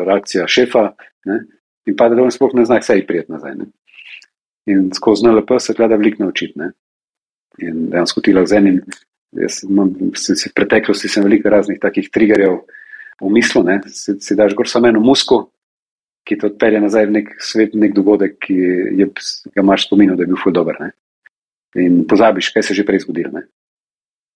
[0.07, 0.88] reakcija šefa
[1.28, 1.38] ne?
[1.86, 3.57] in pa da on sploh ne zna, kaj je prijetno nazaj.
[3.59, 3.70] Ne?
[4.72, 6.70] In skozi NLP se gleda veliko naučiti.
[7.62, 8.78] In dejansko ti lahko z enim,
[9.36, 12.61] jaz imam, sem si v preteklosti sem veliko raznih takih triggerjev
[13.22, 15.45] v mislu, ne, si, si daš gor samo eno musko,
[16.26, 18.57] ki te odpelje nazaj v nek svet, nek dogodek, ki
[19.01, 19.09] je,
[19.55, 20.78] ga imaš spominjal, da je bil ful dober.
[20.80, 20.93] Ne.
[21.82, 23.32] In pozabiš, kaj se je že prej zgodilo.
[23.34, 23.47] Ne.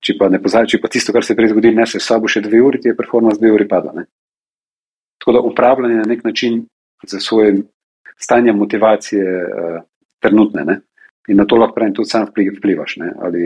[0.07, 2.31] Če pa ne pozabiš, če pa tisto, kar se je prej zgodilo, nese s sabo
[2.31, 3.91] še dve uri, ti je performance dve uri pada.
[3.97, 4.07] Ne.
[5.19, 6.61] Tako da upravljanje na nek način
[7.11, 7.57] za svoje
[8.15, 9.81] stanje motivacije uh,
[10.23, 10.65] trenutne.
[10.69, 10.77] Ne.
[11.29, 12.97] In na to lahko pravim, tudi sam vplivaš.
[13.03, 13.11] Ne.
[13.19, 13.43] Ali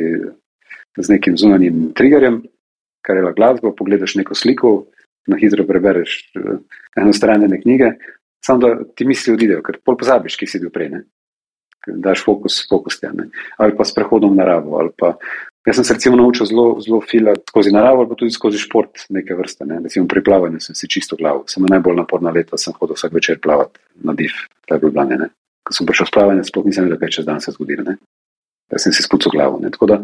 [1.01, 2.43] z nekim zunanjim triggerjem,
[3.07, 4.75] kar je la glasba, pogledaš neko sliko,
[5.31, 6.33] na hitro prebereš
[6.99, 7.93] eno stran ene knjige,
[8.45, 10.93] samo da ti misli odidejo, ker pol pozabiš, ki si bil prej.
[10.97, 11.03] Ne.
[11.81, 13.23] Daš fokus, fokus tam,
[13.57, 15.15] ali pa s prehodom v naravo, ali pa
[15.71, 19.35] Jaz sem se recimo naučil zelo, zelo filati skozi naravo, pa tudi skozi šport neke
[19.39, 19.65] vrste.
[19.65, 19.79] Ne.
[19.85, 21.45] Recimo pri plavanju sem si čisto glavo.
[21.47, 24.35] Sem najbolj naporna leta, sem hodil vsak večer plavati na div,
[24.67, 25.19] ta je bil blanje.
[25.21, 25.29] Ne.
[25.63, 27.77] Ko sem prišel s plavanjem, sploh nisem vedel, kaj čez dan se zgodi.
[28.75, 29.61] Jaz sem si spucal glavo.
[29.63, 29.71] Ne.
[29.71, 30.01] Tako da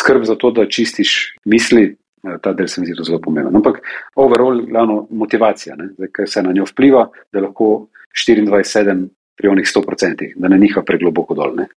[0.00, 1.84] skrb za to, da čistiš misli,
[2.24, 3.60] eh, ta del se mi zdi zelo pomemben.
[3.60, 3.84] Ampak
[4.16, 9.04] overall, glavno motivacija, Zdaj, kaj se na njo vpliva, da lahko 24-7
[9.36, 11.60] pri onih 100%, da ne niha pregloboko dol.
[11.60, 11.68] Ne.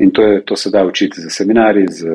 [0.00, 2.08] In to, je, to se da učiti z seminarji, z,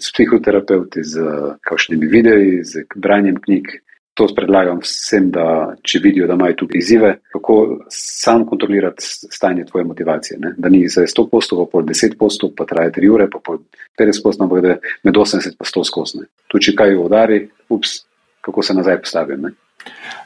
[0.00, 1.20] z psihoterapeuti, z
[1.64, 3.70] kakšnimi videi, z branjem knjig.
[4.16, 7.56] To predlagam vsem, da če vidijo, da imajo tukaj izzive, kako
[7.92, 10.38] sam kontrolirati stanje tvoje motivacije.
[10.40, 10.54] Ne?
[10.56, 13.58] Da ni za 100 postov, pa pol 10 postov, pa traje 3 ure, pa pol
[14.00, 16.28] 50 postov, ampak da je med 80 in 100 skosne.
[16.48, 17.98] Tu, če kaj udari, ups,
[18.40, 19.50] kako se nazaj postavim.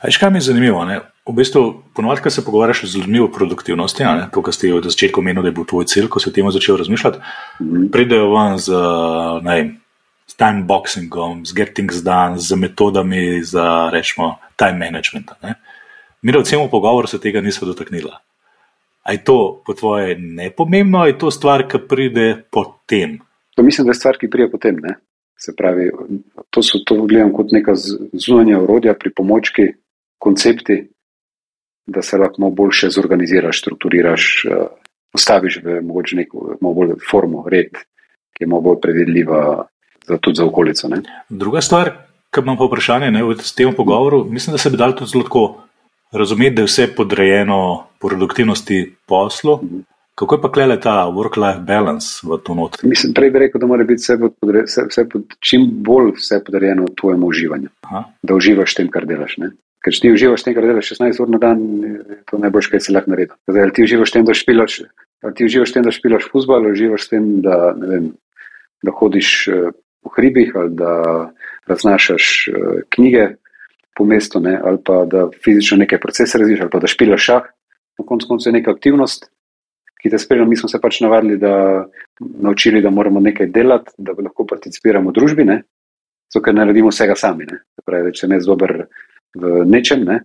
[0.00, 0.84] Aj, kaj mi je zanimivo?
[0.84, 1.00] Ne?
[1.28, 4.88] V bistvu, ponovadi, ko se pogovarjaš z ljudmi o produktivnosti, ne, to, kar ste od
[4.88, 7.90] začetka omenili, da je bil tvoj cilj, ko si o tem začel razmišljati, mm -hmm.
[7.92, 8.72] pridejo ven z,
[10.26, 15.30] z time boxingom, z getting done, z metodami za rečemo time management.
[15.42, 15.54] Ne.
[16.22, 18.10] Mi, da v pogovoru se tega niso dotaknili.
[19.10, 23.18] Je to po tvoje nepomembno, ali je to stvar, ki pride potem?
[23.56, 24.76] To mislim, da je stvar, ki pride potem.
[24.76, 24.94] Ne.
[25.40, 25.88] Se pravi,
[26.50, 27.72] to, so, to gledam kot neka
[28.12, 29.70] zunanja urodja, pripomočki,
[30.20, 30.82] koncepti,
[31.86, 34.66] da se lahko boljše zorganiziraš, strukturiraš, eh,
[35.12, 37.72] postaviš v mogoče neko malo bolj formo, red,
[38.36, 39.40] ki je malo bolj predvidljiva
[40.06, 40.88] za, tudi za okolico.
[40.88, 41.02] Ne.
[41.28, 41.90] Druga stvar,
[42.34, 45.24] ki imam pa vprašanje ne, v tem pogovoru, mislim, da se bi dal tudi zelo
[45.24, 45.62] tako
[46.12, 49.56] razumeti, da je vse podrejeno produktivnosti poslu.
[49.62, 49.80] Mhm.
[50.20, 52.76] Kako je pa klele ta work-life balance v to not?
[52.84, 56.42] Mislim, prej bi rekel, da mora biti vse, podre, vse, vse pod, čim bolj vse
[56.44, 57.70] podrejeno tvojemu uživanju.
[57.88, 58.02] Aha.
[58.22, 59.38] Da uživaš tem, kar delaš.
[59.40, 59.54] Ne?
[59.80, 61.64] Ker če ti uživaš tem, kar delaš 16 ur na dan,
[62.28, 63.32] to najboljš, kaj se lahko naredi.
[63.48, 64.76] Zdaj, ali ti uživaš tem, da špilaš,
[65.24, 68.12] ali ti uživaš tem, da špilaš futbol, ali uživaš tem, da, vem,
[68.84, 69.72] da hodiš eh,
[70.04, 70.94] po hribih, ali da
[71.64, 73.26] raznašaš eh, knjige
[73.96, 74.58] po mestu, ne?
[74.60, 77.52] ali pa da fizično neke procese razvijaš, ali pa da špilaš šah.
[78.00, 79.30] Na koncu konca je neka aktivnost,
[80.00, 80.48] ki te spremlja.
[80.48, 81.84] Mi smo se pač navadili, da
[82.20, 85.46] naučili, da moramo nekaj delati, da lahko participiramo v družbi,
[86.30, 87.48] zato ker ne naredimo vsega sami.
[87.50, 87.62] Ne?
[87.84, 88.76] Pravi, če ne z dober
[89.36, 90.20] v nečem, ne,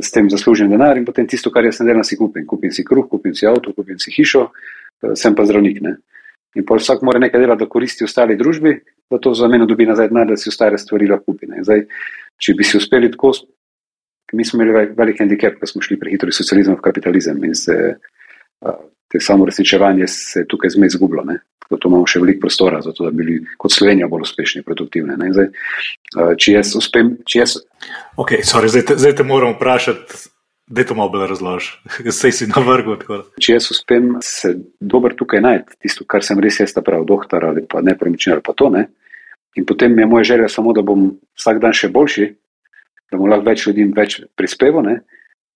[0.00, 2.46] s tem zaslužim denar in potem tisto, kar jaz ne delam, si kupim.
[2.46, 4.48] Kupim si kruh, kupim si avto, kupim si hišo,
[5.02, 5.80] eh, sem pa zdravnik.
[5.82, 5.96] Ne.
[6.54, 8.78] In pa vsak mora nekaj delati, da koristi ostali družbi,
[9.10, 11.50] da to za meno dobi nazaj denar, da si ostale stvari lahko kupi.
[11.66, 11.86] Zdaj,
[12.38, 13.32] če bi si uspeli tako,
[14.32, 17.96] mi smo imeli velik handicap, ker smo šli prehitro iz socializma v kapitalizem in se
[19.14, 21.24] te samo resničevanje se je tukaj zmej izgubilo.
[21.70, 24.66] Da imamo še veliko prostora za to, da bi bili kot Slovenija bolj uspešni in
[24.66, 25.30] produktivni.
[25.32, 25.50] Zdaj,
[26.42, 27.14] če jaz uspem.
[27.26, 27.56] Če jaz...
[28.20, 30.18] Okay, sorry, zdaj, te, zdaj te moram vprašati,
[30.66, 32.12] da je to malo bolj razloženo.
[32.20, 32.98] Sej si na vrhu.
[33.40, 37.64] Če jaz uspem se dober tukaj najti, tisto, kar sem res jaz, pravi doktor ali
[37.70, 38.70] pa nepremični ali pa to.
[38.74, 38.88] Ne?
[39.54, 42.30] In potem je moja želja samo, da bom vsak dan še boljši,
[43.12, 44.90] da bom lahko več ljudi več prispeval.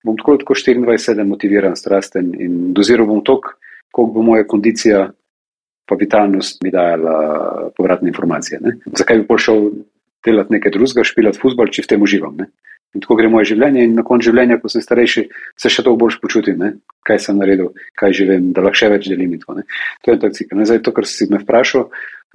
[0.06, 3.40] Bom tako, tako 24-7 motiviran, strasten in doziral bom to,
[3.90, 5.08] koliko bo moja kondicija
[5.88, 8.60] pa vitalnost mi dajala povratne informacije.
[8.60, 8.76] Ne?
[8.98, 9.70] Zakaj bi prišel
[10.26, 12.36] delati nekaj drugega, špilati futbol, če v tem uživam?
[12.36, 12.50] Ne?
[12.96, 15.24] In tako gre moje življenje, in na koncu življenja, ko sem starejši,
[15.60, 16.70] se še toliko bolj počutim, ne?
[17.08, 19.34] kaj sem naredil, kaj živim, da lahko še več delim.
[19.44, 19.56] To,
[20.04, 20.62] to je tak cikl.
[20.68, 21.88] Zdaj, to, kar si me vprašal,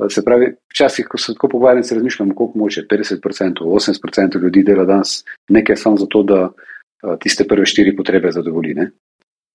[0.09, 4.86] se pravi, včasih, ko se tako pogovarjam, se razmišljam, koliko moče 50%, 80% ljudi dela
[4.89, 5.20] danes
[5.53, 6.39] nekaj samo zato, da
[7.20, 8.74] tiste prve štiri potrebe zadovolji.
[8.74, 8.89] Ne?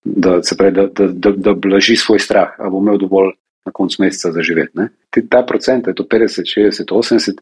[0.05, 3.33] Da se pravi, da, da, da, da blaži svoj strah, ali bo imel dovolj
[3.67, 4.79] na koncu meseca zaživeti.
[4.79, 4.89] Ne?
[5.29, 7.41] Ta procent, je to 50, 60, 80,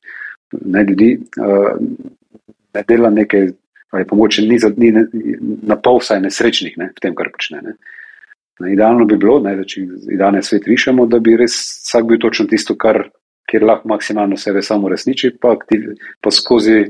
[0.65, 1.77] ne ljudi, uh,
[2.75, 3.51] ne dela nekaj,
[3.91, 5.07] ali pa moče ni, ni ne,
[5.63, 7.63] na pol vsaj nesrečnih ne, v tem, kar počne.
[7.63, 7.77] Ne?
[8.61, 9.85] Ne, idealno bi bilo, ne, da če
[10.15, 13.03] idealne svet rišemo, da bi res vsak bil točno tisto, kar,
[13.51, 16.87] kjer lahko maksimalno sebe samo resniči, pa, aktiv, pa skozi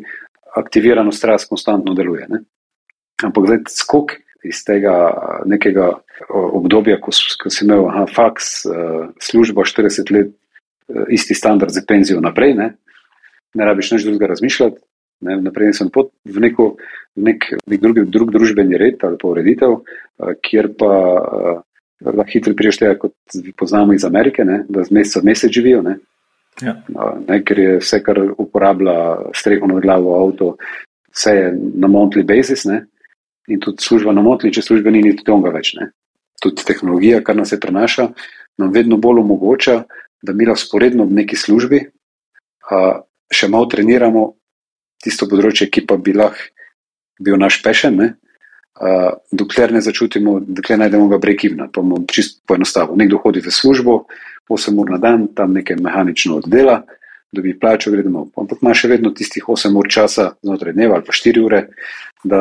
[0.57, 2.29] aktivirano strast konstantno deluje.
[2.31, 2.45] Ne?
[3.25, 4.95] Ampak zdaj skok iz tega
[5.49, 5.93] nekega
[6.31, 10.35] obdobja, ko, ko si imel aha, faks, uh, službo 40 let,
[11.11, 12.69] isti standard za penzijo naprej, ne,
[13.55, 14.79] ne rabiš nič drugega razmišljati.
[15.27, 16.67] Ne, naprej sem pot v, neko,
[17.17, 19.79] v nek, nek drugi, drug družbeni red ali pa ureditev,
[20.45, 20.91] kjer pa
[22.05, 23.14] lahko hitro priješ tega, kot
[23.57, 25.81] poznamo iz Amerike, ne, da z meseca v mesec živijo.
[25.87, 25.97] Ne.
[26.61, 26.77] Ja.
[27.29, 30.53] Ne, ker je vse, kar uporablja streho na glavo, avto,
[31.17, 31.49] vse je
[31.81, 32.67] na monthly basis.
[32.69, 32.83] Ne.
[33.49, 35.74] In tudi služba na monthly, če služba ni, ni tudi onga več.
[35.78, 35.90] Ne.
[36.42, 38.11] Tudi tehnologija, kar nas je prenaša,
[38.59, 39.84] nam vedno bolj omogoča,
[40.22, 41.84] da mi lahko sporedno v neki službi
[42.70, 43.01] a,
[43.32, 44.26] še malo treniramo
[45.03, 46.51] tisto področje, ki pa bi lahko
[47.22, 48.09] bil naš pešen, ne?
[48.76, 51.70] a, dokler ne začutimo, dokler najdemo ga brekivna.
[51.70, 53.05] Pa bomo čisto poenostavili.
[53.05, 54.05] Nekdo hodi v službo,
[54.53, 56.82] 8 ur na dan, tam nekaj mehanično oddela,
[57.33, 58.31] dobi plačo, gre domov.
[58.39, 61.62] Ampak ima še vedno tistih 8 ur časa znotraj dneva ali pa 4 ure,
[62.24, 62.41] da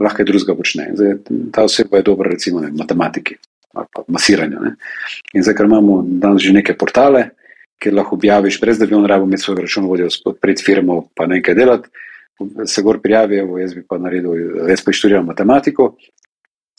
[0.00, 0.90] lahko drugega počne.
[0.96, 1.16] Zdaj,
[1.52, 3.38] ta oseba je dobra, recimo, v matematiki
[3.74, 4.60] ali pa masiranju.
[4.64, 4.70] Ne?
[5.34, 7.30] In zdaj, ker imamo danes že neke portale,
[7.80, 10.08] kjer lahko objaviš, brez da bi on rabo imeti svoj računovodjo
[10.40, 11.88] pred firmo, pa nekaj delati,
[12.66, 14.34] se gor prijavi, evo, jaz bi pa naredil,
[14.68, 15.94] jaz pa inšturiram matematiko.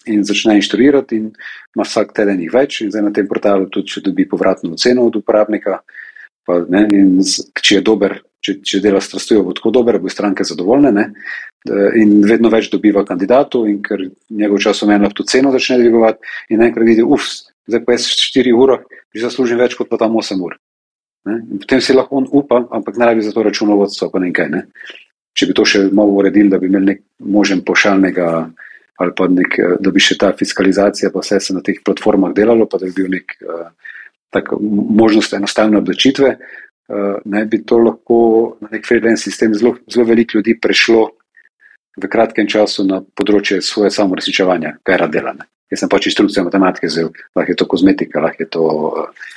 [0.10, 1.28] In začne inšturirati, in
[1.76, 5.06] ima vsak teden jih več, in zdaj na tem portalu tudi, če dobi povratno oceno
[5.06, 5.78] od uporabnika.
[6.48, 6.86] Pa, ne,
[7.62, 10.92] če je dober, če, če dela strastjo, bo tako dober, bo stranke zadovoljne.
[10.96, 11.06] Ne,
[12.02, 16.64] in vedno več dobiva kandidatov, in ker njegov čas omenja, tudi ceno začne dvigovati, in
[16.66, 17.28] enkrat vidi, uf,
[17.70, 18.82] zdaj pa jaz 4 ure,
[19.14, 20.58] že zaslužim več kot pa tam 8 ur.
[21.22, 24.50] Potem si lahko on upa, ampak ne rabi za to računovodstvo, pa nekaj.
[24.50, 24.64] Ne?
[25.38, 28.28] Če bi to še malo uredili, da bi imeli nek možen pošaljnega,
[29.02, 32.66] ali pa nek, da bi še ta fiskalizacija, pa vse se na teh platformah delalo,
[32.70, 33.70] pa da bi bil nek uh,
[34.32, 34.52] tak
[35.02, 38.20] možnost enostavne odločitve, uh, ne bi to lahko
[38.62, 41.10] na nek freelance sistem zelo, zelo veliko ljudi prešlo
[42.02, 45.48] v kratkem času na področje svoje samoresničevanja, kaj rad delane.
[45.72, 49.30] Jaz sem pač instrukcija matematike, zdaj lahko je to kozmetika, lahko je to uh,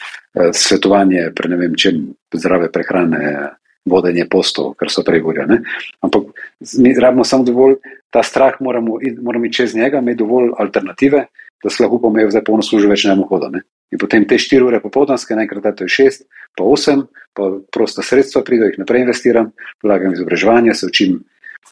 [0.55, 5.61] svetovanje, pre ne vem, čem zdrave prehrane, vodenje postov, kar so prej govorili.
[6.01, 6.33] Ampak
[6.81, 7.77] mi rabimo samo dovolj,
[8.11, 11.27] ta strah moramo, moramo iti čez njega, imeti dovolj alternative,
[11.65, 13.65] da se lahko pomejo zdaj polno službo več ne bomo hodili.
[13.93, 16.27] In potem te štiri ure popoldanske, enkrat to je šest,
[16.59, 19.53] pa osem, pa prosta sredstva pridejo, jih naprej investiram,
[19.83, 21.23] vlagam izobraževanje, se učim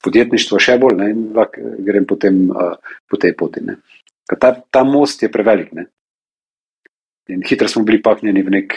[0.02, 2.74] podjetništvo še bolj ne, in lahko grem potem uh,
[3.10, 3.62] po tej poti.
[4.32, 5.72] Ta, ta most je prevelik.
[5.76, 5.86] Ne.
[7.30, 8.76] In hitro smo bili pahnjeni v nek,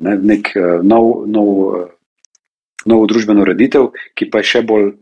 [0.00, 1.86] ne, v nek uh, nov, nov, uh,
[2.86, 4.92] novo družbeno ureditev, ki pa je še bolj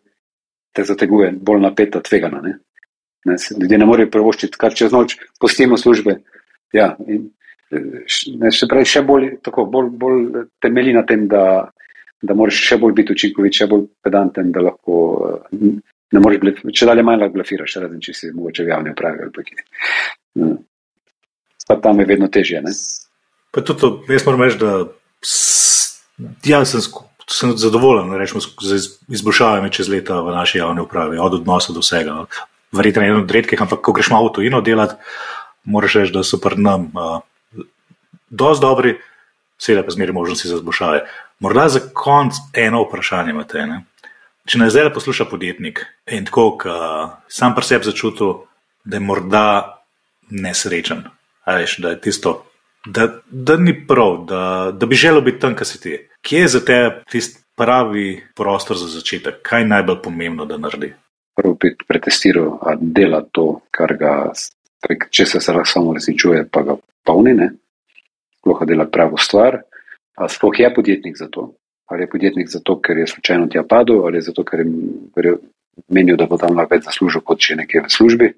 [0.75, 2.43] te zateguje, bolj napeta, tvegana.
[2.45, 2.59] Ne.
[3.25, 6.19] Ne, ljudje ne morejo prvoščiti, kar čez noč postimo službe.
[6.77, 7.31] Ja, in,
[7.73, 11.71] ne, še, pravi, še bolj, tako, bolj, bolj temelji na tem, da,
[12.23, 14.99] da moraš še bolj biti učinkovit, še bolj pedanten, da lahko
[16.15, 19.25] ne moreš, blef, če dalje manj lahko blefiraš, razen če si mogoče v javni upravi
[19.25, 19.47] ali pa.
[20.43, 20.53] Ja.
[21.65, 22.61] Pa tam je vedno težje.
[23.55, 24.73] Tudi, jaz moram reči, da
[26.45, 26.83] ja, sem,
[27.31, 32.27] sem zadovoljen rečemo, z izboljšavami čez leta v naši javni upravi, od odnosa do vsega.
[32.75, 34.95] Verjetno je eno od redkih, ampak ko greš malo v tujino delati,
[35.65, 37.21] moraš reči, da so pri nam uh,
[38.31, 38.95] dosti dobri,
[39.59, 41.05] seveda pa zmeri možnosti za izboljšave.
[41.41, 43.67] Morda za konc eno vprašanje imate.
[43.67, 43.85] Ne?
[44.47, 46.59] Če nas zdaj posluša podjetnik in tako,
[47.29, 48.35] sam pri sebi začutil,
[48.85, 49.45] da je morda
[50.31, 51.05] nesrečen,
[51.47, 52.35] veš, da je tisto,
[52.85, 54.43] da, da ni prav, da,
[54.77, 55.97] da bi želel biti tam, kjer si ti.
[56.23, 56.79] Kje je za te
[57.11, 59.41] tisti pravi prostor za začetek?
[59.43, 60.93] Kaj je najbolj pomembno, da naredi?
[61.37, 64.15] Prvo bi pretestiral, da dela to, kar ga,
[65.11, 66.77] če se lahko samo resničuje, pa ga
[67.07, 67.35] polni,
[68.45, 69.63] lahko dela pravo stvar.
[70.31, 71.53] Sploh je podjetnik za to.
[71.91, 75.37] Ali je podjetnik zato, ker je slučajno tja padel, ali je zato, ker je
[75.89, 78.31] menil, da bo tam lahko več zaslužil kot če nekje v službi.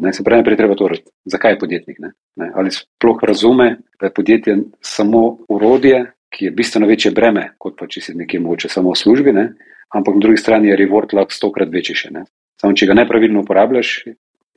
[0.00, 2.00] Ne, se pravi, najprej treba to reči, zakaj je podjetnik.
[2.02, 2.12] Ne?
[2.42, 3.68] Ne, ali sploh razume,
[4.00, 8.40] da je podjetje samo urodje, ki je bistveno večje breme, kot pa če si nekje
[8.42, 9.46] mogoče samo v službi, ne?
[9.94, 12.10] ampak na drugi strani je reward lahko stokrat večji še.
[12.14, 12.24] Ne?
[12.60, 13.94] Samo če ga nepravilno uporabljaš,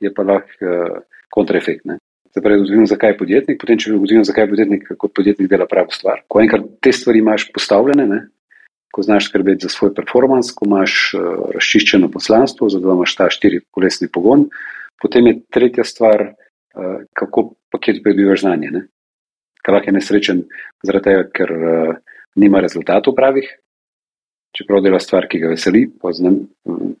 [0.04, 0.98] je pa lahko uh,
[1.32, 1.88] kontraefekt.
[2.34, 5.68] Se pravi, ugotovimo, zakaj je podjetnik, potem če ugotovimo, zakaj je podjetnik, kot podjetnik dela
[5.70, 6.24] pravo stvar.
[6.28, 8.24] Ko enkrat te stvari imaš postavljene, ne?
[8.94, 13.64] ko znaš skrbeti za svoj performance, ko imaš uh, razčiščeno poslanstvo, zato imaš ta štiri
[13.74, 14.44] kolesni pogon,
[15.04, 18.70] Potem je tretja stvar, uh, kako paket pridobivaš znanje.
[18.72, 18.80] Ne?
[19.60, 20.40] Kaj lahko je nesrečen
[20.80, 21.90] zaradi tega, ker uh,
[22.40, 23.50] nima rezultatov pravih,
[24.54, 26.38] čeprav dela stvar, ki ga veseli, pa, znam,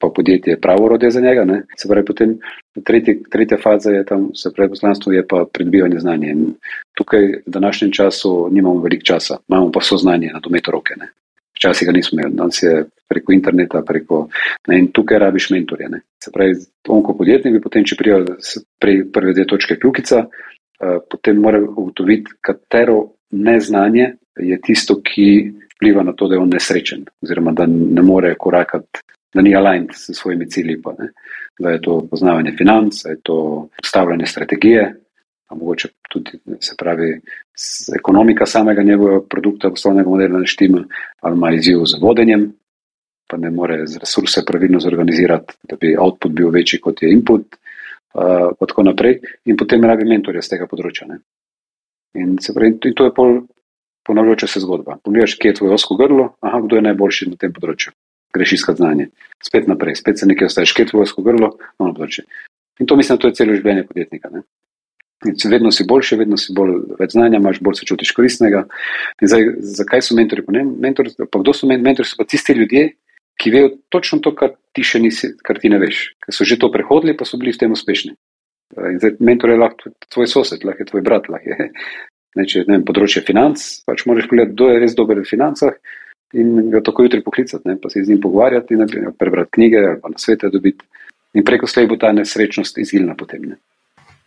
[0.00, 1.44] pa podjetje je pravo orodje za njega.
[1.44, 1.62] Ne?
[1.76, 2.38] Se pravi, potem
[2.84, 6.30] tretji, tretja faza je tam, se pravi, poslanstvo je pa pridobivanje znanja.
[6.30, 6.54] In
[6.98, 10.94] tukaj v današnjem času nimamo veliko časa, imamo pa so znanje na dometu roke.
[10.98, 11.12] Ne?
[11.56, 14.28] Včasih ga nismo imeli, danes je preko interneta, preko,
[14.68, 15.88] ne, in tukaj rabiš mentorje.
[15.88, 16.00] Ne.
[16.24, 16.56] Se pravi,
[16.88, 18.34] on kot podjetnik, potem, če prijavi
[19.12, 25.28] prve dve točke kljukica, uh, potem mora ugotoviti, katero neznanje je tisto, ki
[25.76, 29.02] vpliva na to, da je on nesrečen, oziroma da ne more korakati,
[29.34, 30.82] da ni aligned s svojimi cilji.
[30.82, 30.94] Pa,
[31.58, 34.94] da je to poznavanje financ, da je to postavljanje strategije,
[35.48, 37.20] a mogoče tudi se pravi
[37.96, 40.84] ekonomika samega njegovega produkta, poslovnega modela ne štima,
[41.20, 42.52] ali ima izziv z vodenjem,
[43.30, 47.56] pa ne more z resurse pravilno zorganizirati, da bi output bil večji kot je input.
[48.14, 51.08] Uh, pa tako naprej, in potem rabi mentorja z tega področja.
[51.10, 51.16] Ne?
[52.14, 53.40] In, pravi, in to je pol
[54.04, 54.98] ponavljajoča se zgodba.
[55.04, 57.94] Pogledaš, kje je tvoje osko grlo, aha, kdo je najboljši na tem področju.
[58.34, 59.08] Greš iskat znanje.
[59.44, 62.26] Spet naprej, spet se nekaj ostaješ, kje je tvoje osko grlo, na področju.
[62.82, 64.30] In to mislim, da to je celo življenje podjetnika.
[64.34, 64.42] Ne?
[65.24, 68.64] Vedno si boljši, vedno si bolj več znanja, imaš bolj se čutiš koristnega.
[69.22, 69.46] Zdaj,
[69.78, 70.44] zakaj so mentori?
[70.66, 72.08] Mentor, pa kdo so mentori?
[72.08, 72.90] So pa tisti ljudje,
[73.40, 76.10] ki vejo točno to, kar ti še nisi, kar ti ne veš.
[76.26, 78.12] Ker so že to prehodili, pa so bili v tem uspešni.
[78.74, 81.70] In zdaj, mentor je lahko tvoj sosed, lahko je tvoj brat, lahko je
[82.34, 85.76] Ne, če je področje financ, pač moraš pogledati, kdo je res dober v financah
[86.34, 90.00] in ga tako jutri poklicati, ne, pa se z njim pogovarjati, ne, prebrati knjige ali
[90.02, 90.82] pa na svete dobiti.
[91.34, 93.54] In preko slej bo ta nesrečnost izgilna potem.
[93.54, 93.58] Ne.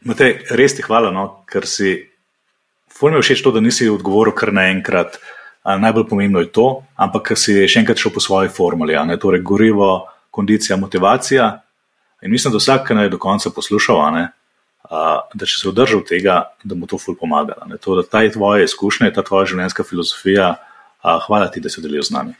[0.07, 1.97] Matej, res ti hvala, no, ker si.
[2.97, 5.19] Fulj mi je všeč to, da nisi odgovoril kar naenkrat.
[5.67, 8.95] Najbolj pomembno je to, ampak si še enkrat šel po svoji formuli.
[9.19, 11.49] Torej, gorivo, kondicija, motivacija.
[12.23, 13.99] In mislim, da vsak, ki naj do konca poslušal,
[14.89, 17.57] da če se vdržal tega, da mu to ful pomaga.
[17.83, 20.55] To, da ta je tvoja izkušnja, ta tvoja življenjska filozofija,
[21.27, 22.35] hvala ti, da si delil z nami.